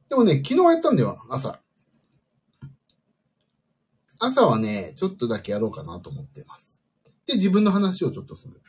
[0.08, 1.60] でもね、昨日はやったんだよ、朝。
[4.20, 6.80] 朝はね、ちょっとだけやろうかなと思ってます。
[7.26, 8.60] で、自分の話をちょっとする。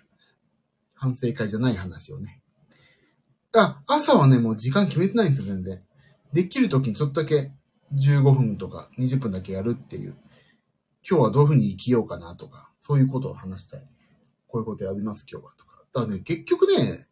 [0.94, 2.39] 反省会じゃない話をね。
[3.56, 5.82] あ、朝はね、もう時間決めてないんですよ、全然。
[6.34, 7.52] できる時にちょっとだけ
[7.96, 10.16] 15分とか20分だけやるっていう。
[11.10, 13.88] 今日はどういう風に生きようかなとか、そういうことを話したい。
[14.48, 15.84] こういうことやります、今日はとか。
[15.94, 17.08] だからね、結局ね、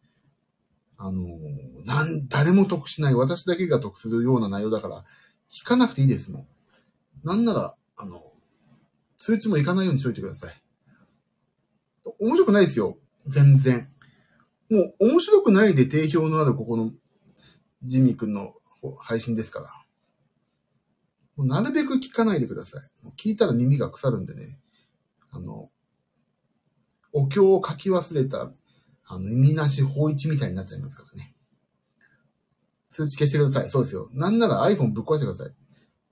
[0.96, 5.04] あのーなん、誰も得しない、私だけが得するような内容だから、
[5.50, 6.46] 聞かなくていいですもん。
[7.24, 8.32] なんなら、あの、
[9.16, 10.54] 通知もいかないようにしといてください。
[12.20, 12.98] 面白くないですよ。
[13.26, 13.88] 全然。
[14.70, 16.92] もう、面白くないで定評のあるここの、
[17.84, 18.54] ジミー君の
[18.98, 19.66] 配信ですから。
[21.36, 23.04] もうなるべく聞かないでください。
[23.04, 24.58] もう聞いたら耳が腐るんでね。
[25.30, 25.70] あの、
[27.12, 28.50] お経を書き忘れた、
[29.06, 31.34] あの、耳なし法一みたいになっちゃいますからね。
[32.90, 33.70] 通知消してください。
[33.70, 34.10] そうですよ。
[34.12, 35.54] なんなら iPhone ぶっ壊してください。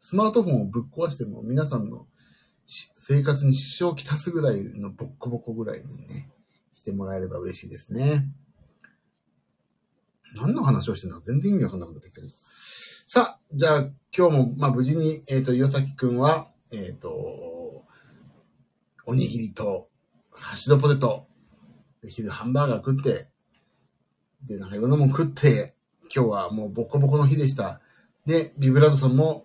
[0.00, 2.06] スマートフォンをぶっ壊しても皆さんの
[2.66, 6.30] 生活に支障をきたすぐらいのボッコボコぐらいにね、
[6.72, 8.28] してもらえれば嬉しいですね。
[10.34, 12.32] 何の話をしてんだ全然意味わかんなくなってきたけど。
[13.06, 17.84] さあ、じゃあ今日も、まあ無事に、えっ、と、岩崎くんは、えっ、と、
[19.06, 19.88] おにぎりと、
[20.32, 21.26] ハッシュドポテト、
[22.04, 23.28] 昼ハンバーガー食って、
[24.44, 25.74] で、なんかいろんなもん食って、
[26.14, 27.80] 今日はもうボコボコの日でした。
[28.26, 29.44] で、ビブラートさんも、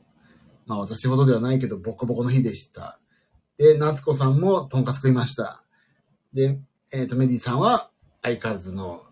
[0.65, 2.99] まあ私ほどではないけど、ボコボコの日でした。
[3.57, 5.63] で、夏子さんもとんかつ食いました。
[6.33, 6.59] で、
[6.91, 7.89] えっ、と、メディさんは
[8.21, 9.03] 相変わらずの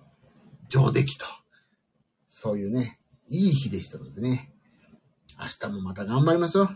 [0.70, 1.26] 上出来と。
[2.42, 4.54] そういうね、いい日でしたのでね。
[5.38, 6.70] 明日もまた頑張りましょう。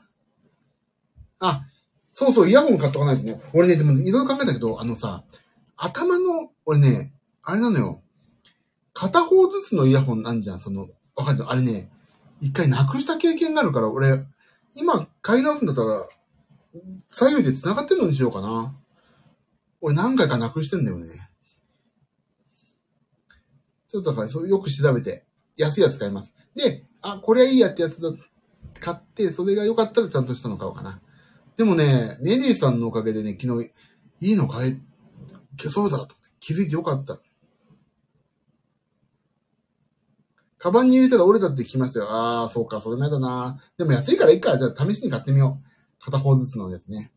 [1.40, 1.64] あ、
[2.12, 3.40] そうそう、イヤホン買っとかないとね。
[3.54, 5.24] 俺ね、でもいろいろ考えたけど、あのさ、
[5.78, 8.02] 頭の、俺ね、あれなのよ。
[8.92, 11.48] 片方ずつのイヤホンなんじゃん、その、わかんない。
[11.48, 11.90] あれね、
[12.42, 14.22] 一回なくした経験があるから、俺、
[14.76, 16.10] 今買い直すんだったら、
[17.08, 18.76] 左右で繋がってんのにしようかな。
[19.80, 21.30] 俺何回かなくしてんだよね。
[23.88, 25.26] ちょっとだから、よく調べて、
[25.58, 26.34] 安いやつ買います。
[26.56, 28.12] で、あ、これはいいやってやつだ、
[28.80, 31.00] 買って、それが良かったらちゃんとしたの買おうかな。
[31.58, 33.72] でもね、メディさんのおかげでね、昨日、
[34.20, 34.82] いいの買え、
[35.58, 37.20] 消そうだと気づいてよかった。
[40.58, 42.10] カバンに入れたら折れたって聞きましたよ。
[42.10, 43.62] ああ、そうか、それもやだな。
[43.78, 44.58] でも安いからいいか。
[44.58, 46.04] じゃあ試しに買ってみよう。
[46.04, 47.12] 片方ずつのやつね。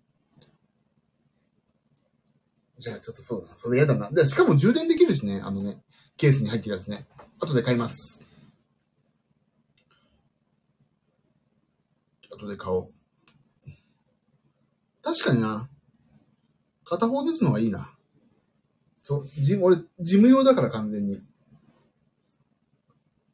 [2.79, 3.55] じゃあちょっとそうだな。
[3.57, 4.11] それやだな。
[4.11, 5.41] で、しかも充電できるしね。
[5.45, 5.81] あのね、
[6.17, 7.07] ケースに入ってるやつね。
[7.39, 8.21] 後で買います。
[12.31, 12.89] 後で買おう。
[15.03, 15.69] 確かにな。
[16.85, 17.97] 片方ずつのがいいな。
[18.97, 21.21] そう、ジム、俺、事務用だから完全に。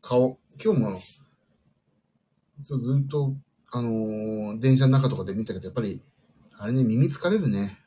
[0.03, 0.39] 顔。
[0.63, 1.01] 今日も、
[2.63, 2.75] ず
[3.05, 3.35] っと、
[3.71, 6.03] あのー電車の中とかで見たけど、やっぱり、
[6.59, 7.79] あれね、耳疲れるね。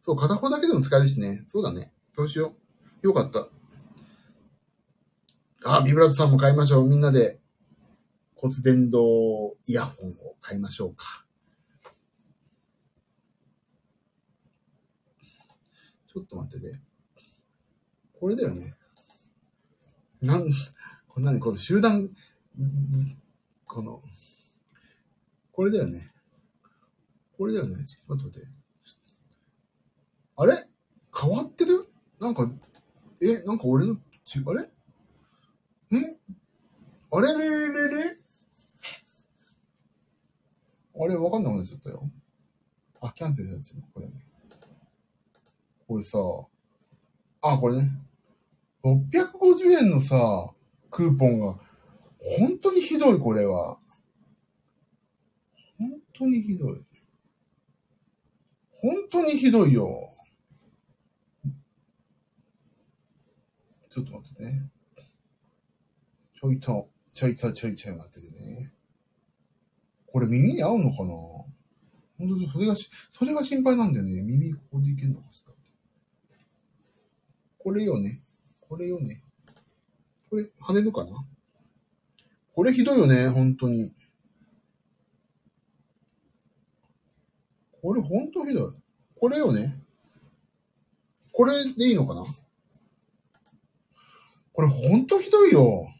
[0.00, 1.44] そう、片方だけでも使えるしね。
[1.46, 1.92] そうだね。
[2.14, 2.54] そうしよ
[3.02, 3.06] う。
[3.06, 3.48] よかった。
[5.64, 6.88] あ、ビブラートさんも買いましょう。
[6.88, 7.41] みんなで
[8.42, 11.24] 骨伝導イヤホンを買いましょうか。
[16.12, 16.80] ちょっと待ってね。
[18.18, 18.74] これだよね。
[20.20, 20.50] なん、
[21.06, 22.10] こんなに、この集団、
[23.64, 24.02] この、
[25.52, 26.12] これだよね。
[27.38, 27.84] これだよね。
[27.84, 28.48] ちょっと待って。
[30.34, 30.68] あれ？
[31.16, 31.88] 変わってる？
[32.18, 32.50] なんか、
[33.20, 33.98] え、なんか俺の、
[34.46, 34.68] あれ？
[35.92, 36.16] え？
[37.12, 37.38] あれ？
[37.38, 37.88] れれ？
[37.88, 38.21] れれ？
[40.94, 42.10] あれわかんなくなっちゃったよ。
[43.00, 43.82] あ、キャンセルされちゃう。
[43.92, 44.12] これね。
[45.88, 46.18] これさ、
[47.42, 47.90] あ、これね。
[48.84, 50.52] 650円のさ、
[50.90, 51.58] クーポンが、
[52.38, 53.78] 本当にひどい、これは。
[55.78, 56.84] 本当にひどい。
[58.70, 60.12] 本当にひどいよ。
[63.88, 64.70] ちょっと待ってね。
[66.40, 68.72] ちょいと、ちょいとちょいちょい待っててね。
[70.12, 71.08] これ耳に合うのかな？
[71.08, 71.46] 本
[72.18, 74.20] 当にそれがし、それが心配なんだよね。
[74.20, 75.54] 耳ここでいけんのかしら。
[77.58, 78.20] これよね。
[78.60, 79.22] これよね。
[80.28, 81.10] これ、跳ねるかな？
[82.54, 83.90] これひどいよね、本当に。
[87.80, 88.72] これ本当ひどい。
[89.18, 89.78] これよね。
[91.32, 92.24] これでいいのかな？
[94.52, 95.91] これ本当ひどいよ。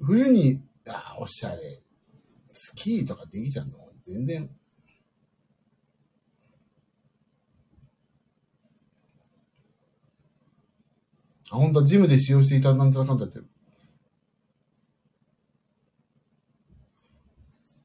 [0.00, 1.82] 冬に、ああおしゃれ。
[2.52, 3.78] スキーとかできちゃうの？
[4.06, 4.50] 全然。
[11.52, 13.40] あ、本当ジムで使用していたなんちゃらかんだって。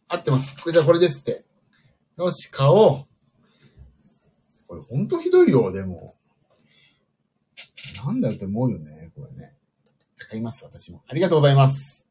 [0.08, 0.56] 合ってます。
[0.62, 1.44] これじゃあこれですって。
[2.18, 3.06] よし、買おう。
[4.68, 6.16] これほんとひどいよ、でも。
[8.06, 9.56] なんだよって思うよね、これね。
[10.30, 11.04] 買います、私も。
[11.08, 12.05] ありがとうございます。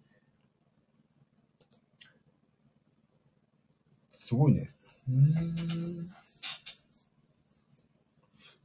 [4.25, 4.69] すごいね。
[5.09, 6.11] うん。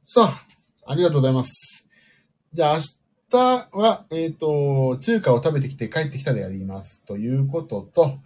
[0.06, 0.46] さあ、
[0.86, 1.86] ありがとうございます。
[2.50, 2.82] じゃあ明
[3.30, 7.02] 日は、えっ、と、中華を食べてきて帰ってきたでやります。
[7.02, 8.18] ということと、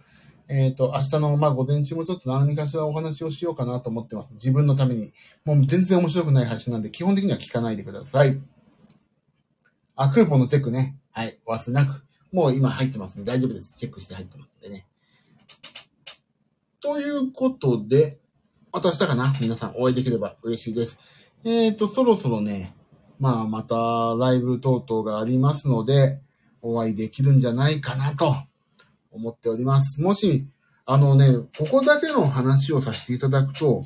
[0.47, 4.33] えっ、と、明日の、まあ、午前中もちょっと何かしらお話をしようかなと思ってます。
[4.35, 5.13] 自分のために。
[5.43, 8.41] もう全然面白くない配信なんで、基本的には聞かないでください。
[9.95, 10.97] あ、クーポンのチェックね。
[11.11, 11.37] はい。
[11.45, 12.03] お忘れなく。
[12.31, 13.73] もう今入ってますんで大丈夫です。
[13.75, 14.87] チェックして入ってますんでね。
[16.85, 18.19] ということで、
[18.71, 19.33] また明日かな？
[19.41, 20.99] 皆さんお会いできれば嬉しいです。
[21.43, 22.75] えっ、と、そろそろね、
[23.17, 26.21] まあ、またライブ等々がありますので、
[26.61, 28.35] お会いできるんじゃないかなと
[29.11, 29.99] 思っております。
[29.99, 30.47] もし、
[30.85, 33.83] あのね、ここだけの話をさせていただくと、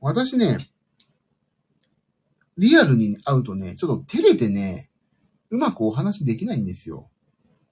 [0.00, 0.56] 私ね、
[2.56, 4.88] リアルに会うとね、ちょっと照れてね、
[5.50, 7.10] うまくお話できないんですよ。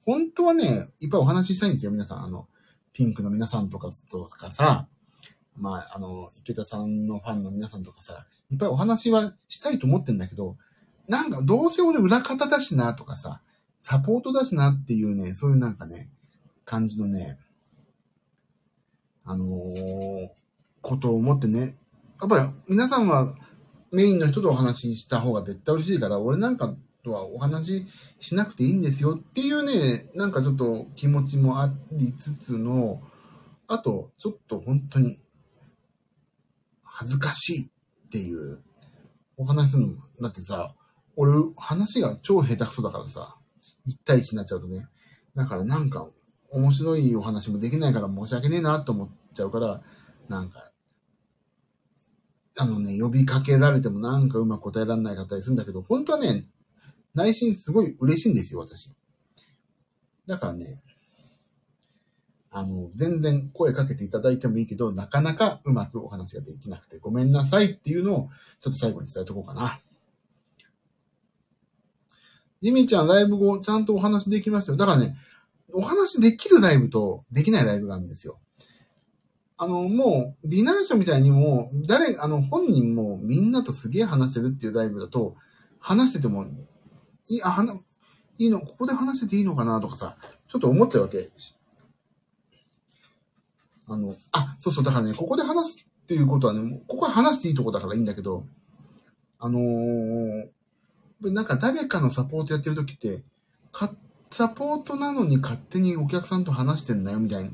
[0.05, 2.25] 本当はね、いっぱいお話ししたいんですよ、皆さん。
[2.25, 2.47] あの、
[2.93, 4.87] ピンクの皆さんとかとかさ、
[5.57, 10.57] まあ、あの、池田さんのファンの皆さんとかさ、いっぱいお話はしたいと思ってんだけど、
[11.09, 13.41] なんかどうせ俺裏方だしなとかさ、
[13.83, 16.09] サポートだしなっていうね、そういうなんかね、
[16.65, 17.39] 感じのね、
[19.25, 20.29] あのー
[20.83, 21.77] ことを思ってね、
[22.21, 23.35] やっぱり皆さんは
[23.93, 27.85] メインの人とお話しした方が絶対嬉しいから、俺なんかとはお話
[28.21, 33.03] ししなくていいんですよっていうね、なんかちょっと気持ちもありつつの、
[33.67, 35.19] あと、ちょっと本当に
[36.83, 38.61] 恥ずかしいっていう
[39.37, 39.95] お話するの。
[40.21, 40.75] だってさ、
[41.17, 43.37] 俺話が超下手くそだからさ、
[43.87, 44.87] 1対1になっちゃうとね。
[45.35, 46.09] だからなんか
[46.51, 49.83] 面白いお話もできないから申し訳ねえなと思っちゃうから、
[50.29, 50.71] なんか、
[52.59, 56.45] あのね、呼びかけられてもなんかうまく答えられない方するんだけど、本当はね、
[57.15, 58.95] 内心すごい嬉しいんですよ、私。
[60.27, 60.83] だからね、
[62.51, 68.29] あの、全然声かけていただいてもいいけど、なかなかうまくお話ができなくてごめんなさいっていうのを、
[68.61, 69.81] ちょっと最後に伝えとこうかな。
[72.63, 74.77] ジミーちゃんライブ後、ちゃんとお話できますよ。
[74.77, 75.17] だからね、
[75.73, 78.39] お話できるライブとできないライブがあるんですよ。
[79.57, 85.37] あの、もう、ディナーショーみたいにも、誰、あの、本人もみんなとすげえ話してるっていうライブだと、
[85.79, 86.47] 話してても、
[87.31, 87.81] いい、あ、話、
[88.39, 90.17] いいの、ここで話してていいのかなとかさ、
[90.49, 91.31] ちょっと思っちゃうわけ。
[93.87, 98.45] あの、あ、そうそう、だからね、ここで話すっていうことはね、ここは話していいとこだからいいんだけど、
[99.39, 100.49] あのー
[101.23, 103.23] なんか誰かのサポートやってる時って、
[103.73, 103.95] か、
[104.31, 107.51] サポートなのに勝手にお客さんと話してんだよ、みたいに。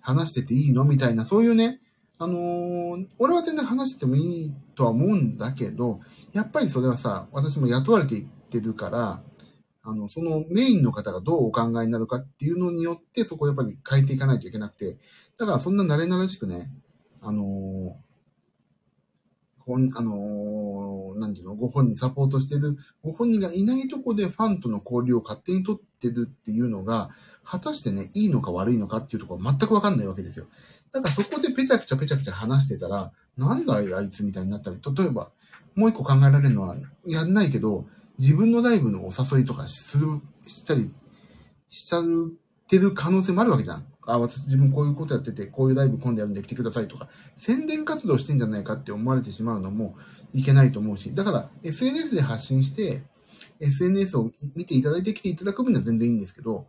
[0.00, 1.80] 話してていいのみたいな、そういうね、
[2.18, 6.00] あのー俺は全然話してもいいとは思うんだけど、
[6.32, 8.26] やっぱりそれはさ、私も雇われてい
[8.58, 9.22] ってるから、
[9.84, 14.98] あの、そのメインの方がどうお考えになるかっていうのによって、そこをやっぱり変えていかないといけなくて、
[15.38, 16.70] だからそんな慣れ慣れしくね、
[17.20, 18.12] あのー
[19.64, 27.10] ほん、あのーなんていうの、ご本人サポートしてる、ご本人がいないとこでファンとの交流を勝手に取ってるっていうのが、
[27.44, 30.46] 果たしてね、いいのか悪いのかっていうところは全くわかんないわけですよ。
[30.92, 35.30] だからそこでペチャクチャペチャクチャ話してたら、なんだあいつみたいになったり、例えば、
[35.74, 36.76] もう一個考えられるのは、
[37.06, 37.86] やんないけど、
[38.22, 40.94] 自分のライブのお誘いとかする、したり、
[41.70, 42.04] しちゃっ
[42.68, 43.84] てる可能性もあるわけじゃん。
[44.06, 49.96] あ、私自分こういうことやってて、こういうライブ今度やるんで来てくださいとか、宣伝活動してんじゃないかって思われてしまうのも
[50.34, 53.02] いけないと思うし、だから SNS で発信して、
[53.58, 56.68] SNS を見ていただいて来ていただく分には全然いいんですけど、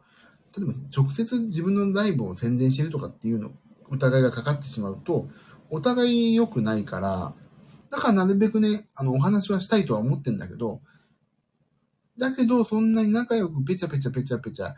[0.57, 3.51] 例えば直接自分のライブを宣伝してるとかっていうの、
[3.91, 5.27] 疑いがかかってしまうと、
[5.69, 7.35] お互い良くないから、
[7.91, 10.81] だからなるべくね、あの、お話はしたいとは思ってんだけど、
[12.17, 14.73] だけど、そんなに仲良くペチャペチャペチャペチャ、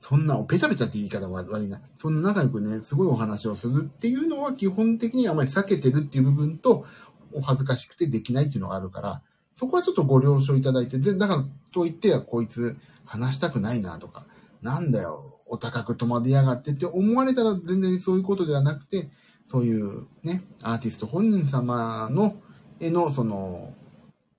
[0.00, 1.80] そんな、ペチャペチャって言い方は悪いな。
[1.98, 6.86] そんな仲良くね、すごいお話をするっていうのは基本的にあまり避けてるっていう部分と、
[7.32, 9.22] お恥ずかしくてできないっていうのがあるから、
[9.54, 14.26] そこはちょっとご了承いただいて、で、だからと言ってはこいつ話したくないなとか、
[14.62, 19.10] なんだよ、お高く戸惑いやがってって思われたら全然そういうことではなくて、
[19.46, 22.36] そういうね、アーティスト本人様の、
[22.78, 23.74] へのその、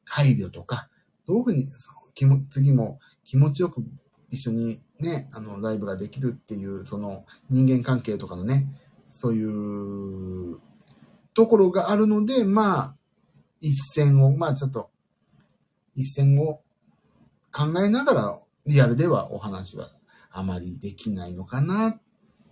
[0.06, 0.90] 配慮とか、
[1.28, 1.68] どういうふうに、
[2.14, 3.84] 気も次も気持ちよく
[4.30, 8.68] 一緒にね、あの、ライブができるっていう、その人間関係とかのね、
[9.10, 10.60] そういう
[11.34, 12.96] ところがあるので、まあ、
[13.60, 14.90] 一線を、まあちょっと、
[15.96, 16.62] 一線を
[17.52, 19.90] 考えながら、リアルではお話は
[20.32, 22.00] あまりできないのかな。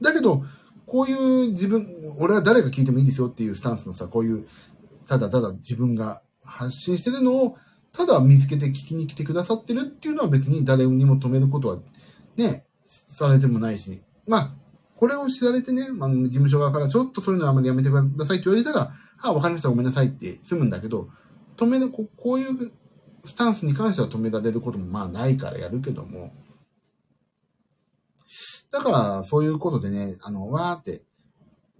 [0.02, 0.44] だけど、
[0.86, 4.48] こういう自分、俺は誰が聞いてもいいですよっていうスタンスのさ、こういう、
[5.07, 7.57] ただただ自分が発信してるのを、
[7.93, 11.79] ただ見つけて聞きに来てくださってるっていうのは別に誰にも止めることは、
[12.37, 14.01] ね、されてもないし。
[14.27, 14.53] まあ、
[14.95, 21.09] これを知られてね、まあ、事務所側からちょっとそういうのはあまりやめてくださいって言われたら、あ、わかりました、ごめんなさいって済むんだけど、
[21.57, 22.71] 止める、ここういう
[23.25, 26.31] スタンスに関しては止められることもまあないからやるけども、
[28.71, 31.01] だから、そういうことでね、あの、わーって、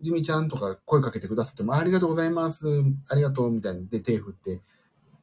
[0.02, 2.65] ジミちゃんとか声かけてくださっても、ありがとうございます、
[3.10, 4.61] ありがとう、みたいなで手振って、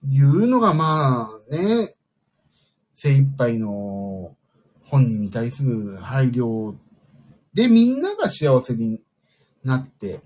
[0.09, 1.95] 言うのがまあね、
[2.95, 4.35] 精一杯の
[4.85, 6.75] 本人に対する配慮
[7.53, 9.01] で、みんなが幸せに
[9.65, 10.21] なって、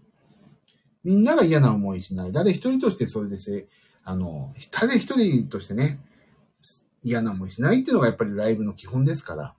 [1.02, 2.32] みんなが嫌な思いしない。
[2.32, 3.66] 誰一人としてそれでせ、
[4.04, 5.98] あの、誰一人としてね、
[7.02, 9.54] 嫌な思いしないっていうのがやっぱりライブの基本ですから。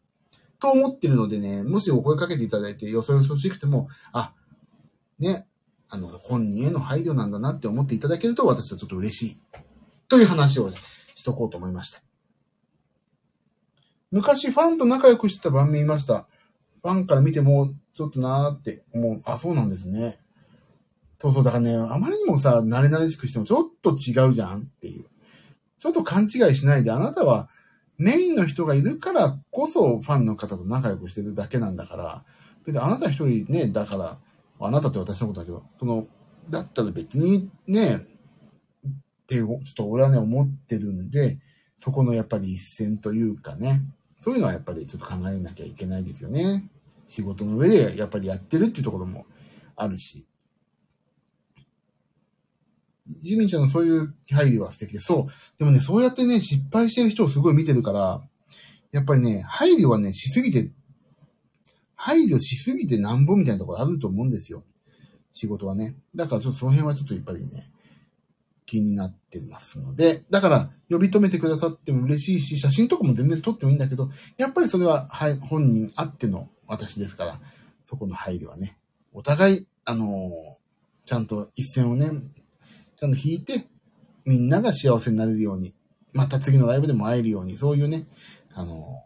[0.59, 4.33] と思ってるのでね、もしお声かけていただいて、よそよそしくても、あ、
[5.17, 5.47] ね、
[5.89, 9.39] あの、本人への配慮なんだなって思っていただけると私はちょっと嬉しい。
[10.11, 10.75] という話をね
[11.15, 12.01] しとこうと思いました。
[14.11, 16.27] 昔ファンと仲良くしてた番組いました。
[16.83, 19.21] ファンから見ても、ちょっとなーって思う。
[19.23, 20.19] あ、そうなんですね。
[21.17, 25.05] そうそう、だからね、あまりにもさ、慣れ慣れしくしてもちょっと違うじゃんっていう。
[25.79, 27.47] ちょっと勘違いしないで、あなたは
[27.97, 32.25] メインの人がいるからこそファンの方と仲良くしてるだけなんだから、
[32.65, 34.19] 別にあなた一人ね、だから、
[34.59, 36.07] あなたって私のことだけど、その、
[36.49, 38.05] だったら別にね、
[39.35, 41.39] ってちょっと俺はね、思ってるんで、
[41.79, 43.81] そこのやっぱり一線というかね、
[44.21, 46.69] そういうのはやっぱりちょっと考えなきゃいけないですよね。
[47.07, 49.25] 仕事の上でやっぱりやってるっていうところも
[49.75, 50.25] あるし。
[53.07, 54.99] ジミンちゃんのそういう配慮は素敵で。
[54.99, 55.59] そう。
[55.59, 58.21] でもね、そうやってね、失敗してる人をすごい見てるから、
[58.91, 60.71] やっぱりね、配慮はね、しすぎて、
[61.95, 64.63] 配慮しすぎてなんぼみたいなところあると思うんですよ。
[65.33, 65.95] 仕事はね。
[66.15, 67.69] だからちょっとその辺はちょっとやっぱりね、
[68.65, 77.39] 気になってますので、だから呼び止めてくださっても嬉しいし、写真とかも全然撮ってもいいんだけど、やっぱりそれは、はい、本人あっての私ですから、
[77.85, 78.77] そこの配慮はね、
[79.13, 82.11] お互い、あのー、ちゃんと一線をね、
[82.95, 83.67] ちゃんと引いて、
[84.25, 85.73] みんなが幸せになれるように、
[86.13, 88.05] また次のライブでも会えるように、そういうね、
[88.53, 89.03] あの、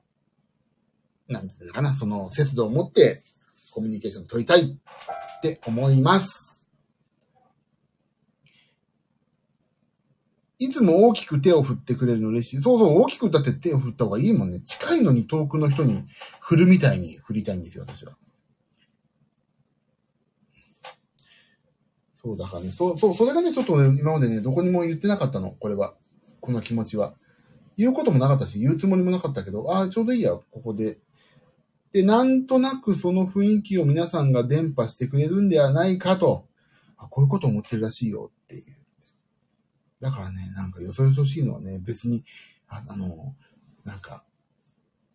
[1.27, 3.23] なんていうのかな、その節度を持って
[3.71, 6.44] コミュニケーション取りたいって思います。
[10.57, 12.61] いつも大きく手を振ってくれるの嬉しい。
[12.61, 14.61] そうそう、大きくだって手を振った方がいいもんね。
[14.61, 16.03] 近いのに遠くの人に
[16.39, 18.15] 振るみたいに振りたいんですよ、私は。
[22.21, 25.93] そう、だからね、そう、そう、それがね、ちょっとね、今までね、どこにも言ってなかったの、これは。
[26.39, 27.13] この気持ちは。
[27.77, 30.99] 言うこともなかったし、言うつもりもなかったけど、ああ、ちょうどいいや、ここで。
[31.91, 36.45] で、なんとなくその雰囲気を皆さんが伝播してくれるんではないかと。
[36.97, 38.74] あ、こういうこと思ってるらしいよっていう。
[40.05, 42.23] だからね、なんかよそよそしいのはね、別に、
[42.67, 43.33] ああの、
[43.83, 44.23] なんか、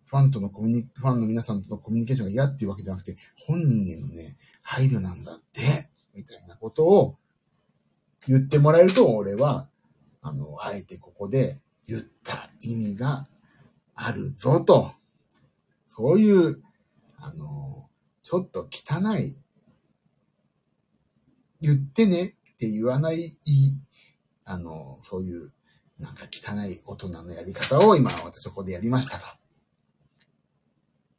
[0.07, 3.15] ファンとのコミュニ、ファンの皆さんとのコミュニケーションが嫌っていうわけじゃなくて、
[3.47, 5.89] 本人へのね、配慮なんだって。
[6.13, 7.17] みたいなことを
[8.27, 9.69] 言ってもらえると、俺は、
[10.23, 13.29] あの、あえてここで言った意味が
[13.95, 14.93] あるぞと、
[15.87, 16.61] そういう、
[17.17, 17.89] あの、
[18.25, 19.37] ちょっと汚い、
[21.61, 23.39] 言ってねって言わない、
[24.51, 25.53] あの、そういう、
[26.01, 29.27] なんか汚い大人のやり方を今私はここでやりましたと。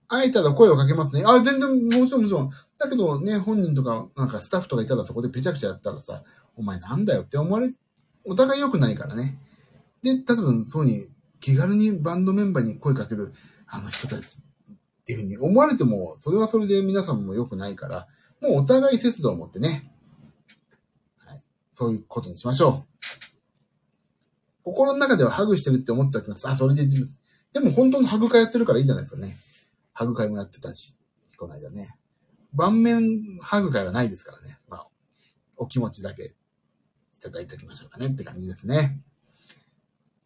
[0.09, 1.23] 会えたら声をかけますね。
[1.25, 2.51] あ、全然、もちろんもちろん。
[2.77, 6.23] だけどね、本人とか、なんかスタッフとかいたらそこでペチャクチャやったらさ、
[6.57, 7.71] お前なんだよって思われ、
[8.25, 9.37] お互い良くないからね。
[10.03, 11.07] で、多分そうに
[11.39, 13.31] 気軽にバンドメンバーに声かける
[13.65, 18.07] あの人たちっていうふうに思われても、それはそれで皆さんも良くないから、
[18.41, 19.90] もうお互い節度を持ってね、
[21.81, 23.05] そういうことにしましょう。
[24.63, 26.47] 心の中ではハグしてるって思っておきます。
[26.47, 27.09] あ、それで自分。
[27.53, 29.35] でも本当のハグ会やってるからいいじゃないですかね。
[29.91, 30.95] ハグ会もやってたし、
[31.37, 31.97] この間ね。
[32.53, 34.59] 盤面ハグ会はないですからね。
[34.69, 34.87] まあ、
[35.57, 36.35] お気持ちだけ
[37.15, 39.01] いただいておきましょうかねって感じですね。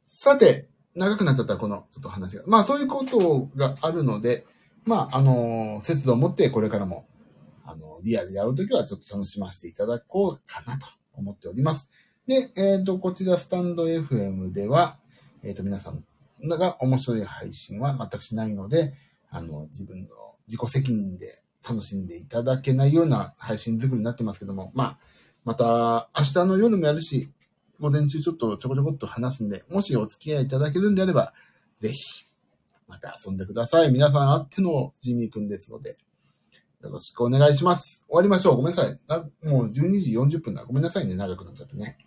[0.10, 2.44] さて、長くなっちゃったこのちょっと話が。
[2.48, 4.46] まあそういうことがあるので、
[4.84, 7.08] まああの、節度を持ってこれからも、
[7.64, 10.86] あの、リアルで会うときはちょっと楽しませていただこうかなと
[11.18, 11.90] 思っております。
[12.28, 14.98] で、えっ、ー、と、こちらスタンド FM では、
[15.44, 16.04] えっ、ー、と、皆さん
[16.48, 18.94] が面白い配信は全くしないので、
[19.30, 20.10] あの、自分の
[20.48, 24.98] 自己責任で楽しんでいただけないような配信作りになってますけども、まあ、
[25.44, 27.30] また明日の夜もやるし、
[27.80, 31.34] 午前中ちょっとちょこちょこっと話すんで、もしお付き合いいただけるんであれば、
[31.80, 32.26] ぜひ、
[32.88, 33.92] また遊んでください。
[33.92, 35.98] 皆さんあってのジミーくんですので、
[36.86, 38.04] よろしくお願いします。
[38.08, 38.58] 終わりましょう。
[38.58, 39.00] ごめんなさい。
[39.48, 40.64] もう12時40分だ。
[40.66, 41.16] ごめんなさいね。
[41.16, 41.98] 長くなっちゃってね。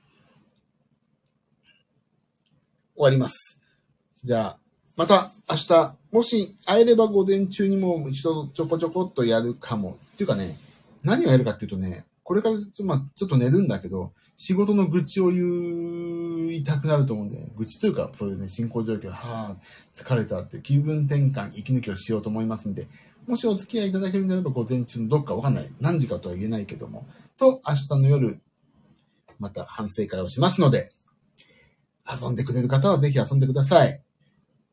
[2.94, 3.60] 終わります。
[4.22, 4.58] じゃあ、
[4.96, 9.98] また明日、もし会えれば午前中にも一度ちょこちょこっとやるかも。
[10.14, 10.56] っていうかね、
[11.02, 19.16] 何をやるかっていうとね、これからちょ,、まあ、ちょっと寝るんだけど、仕事の愚痴を言いたくなると思うんで、愚痴というか、そういうね、進行状況、は
[19.50, 19.56] あ、
[19.96, 22.86] 疲れたって気分転換、息抜きをしようと思いますんで、
[23.28, 25.70] もしお付き合いいただけるんであれば、午前中のどっかわかんない。
[25.80, 27.06] 何時かとは言えないけども、
[27.36, 28.40] と、明日の夜、
[29.38, 30.90] また反省会をしますので、
[32.10, 34.00] 遊んでくれる方はぜひ遊んでください。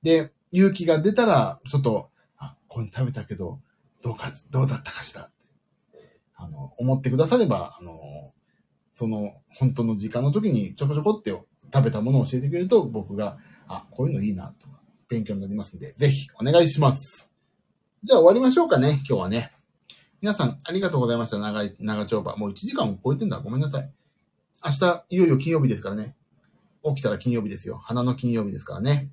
[0.03, 3.59] で、勇気が出たら、ちょっと、あ、これ食べたけど、
[4.01, 5.23] どうか、どうだったかしら？
[5.23, 5.31] っ
[5.91, 7.99] て、あの、思ってくだされば、あの、
[8.93, 13.37] その、本当の時間の時にちょこちょこって食べたものを教えてくれると、僕が、
[13.67, 14.79] あ、こういうのいいな、とか、
[15.09, 17.29] 勉強になりますんで、ぜひお願いします。
[18.05, 19.51] じゃあ終わりましょうかね、今日はね。
[20.21, 21.39] 皆さん、ありがとうございました。
[21.39, 22.35] 長い、長丁場。
[22.37, 23.39] もう1時間を超えてんだ。
[23.39, 23.91] ごめんなさい。
[24.63, 26.15] 明日、いよいよ金曜日ですからね。
[26.83, 27.77] 起きたら金曜日ですよ。
[27.83, 29.09] 花の金曜日ですからね。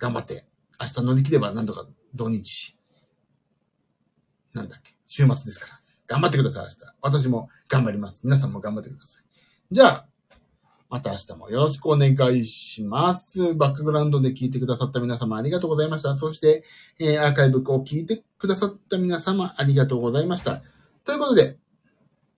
[0.00, 0.46] 頑張って、
[0.80, 2.76] 明日乗り切ればなんとか土日、
[4.52, 5.80] なんだっけ、週末ですから。
[6.08, 6.76] 頑張ってください、明日。
[7.02, 8.18] 私も頑張ります。
[8.24, 9.22] 皆さんも頑張ってください。
[9.70, 10.08] じゃあ、
[10.94, 13.52] また明日もよろしくお願いします。
[13.54, 16.14] バックグラウンドで聞いてくださった皆様ありがとうございました。
[16.14, 16.62] そして、
[17.00, 20.62] えー、アーカイブを聞いてくださった皆様ありがとうございました。
[21.04, 21.58] ということで、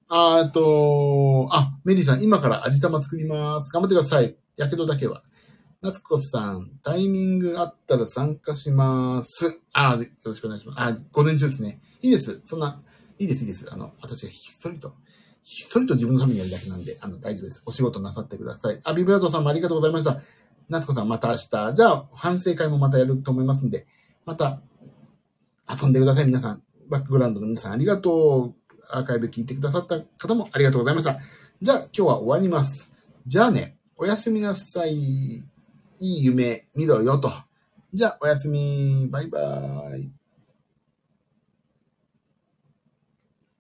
[0.09, 3.71] あと、あ、メリーさん、今から味玉作ります。
[3.71, 4.35] 頑張ってください。
[4.57, 5.23] やけどだけは。
[5.83, 9.61] 夏子さん、タイミングあったら参加します。
[9.75, 10.81] あ、よろしくお願いします。
[10.81, 11.83] あ、午前中ですね。
[12.01, 12.41] いいです。
[12.43, 12.81] そんな、
[13.19, 13.71] いいです、いいです。
[13.71, 14.95] あの、私はひっそりと、
[15.49, 17.63] ひっそりと自分のためにやるだけなんで、あの、大丈夫です。
[17.65, 18.81] お仕事なさってください。
[18.83, 20.21] あ、ビブラートさんもありがとうございました。
[20.69, 21.75] 夏子さん、また明日。
[21.75, 23.87] じゃあ、反省会もまたやると思いますんで、
[24.25, 24.61] また、
[25.71, 26.63] 遊んでください、皆さん。
[26.89, 28.75] バックグラウンドの皆さん、ありがとう。
[28.91, 31.21] アーカイブ聞いてくださった方もありがとうございました。
[31.63, 32.93] じゃあ、今日は終わります。
[33.29, 34.95] じゃあね、おやすみなさい。
[34.95, 35.45] い
[35.99, 37.31] い夢見ろよと。
[37.95, 39.07] じゃあ、おやすみ。
[39.13, 40.16] バイバーイ。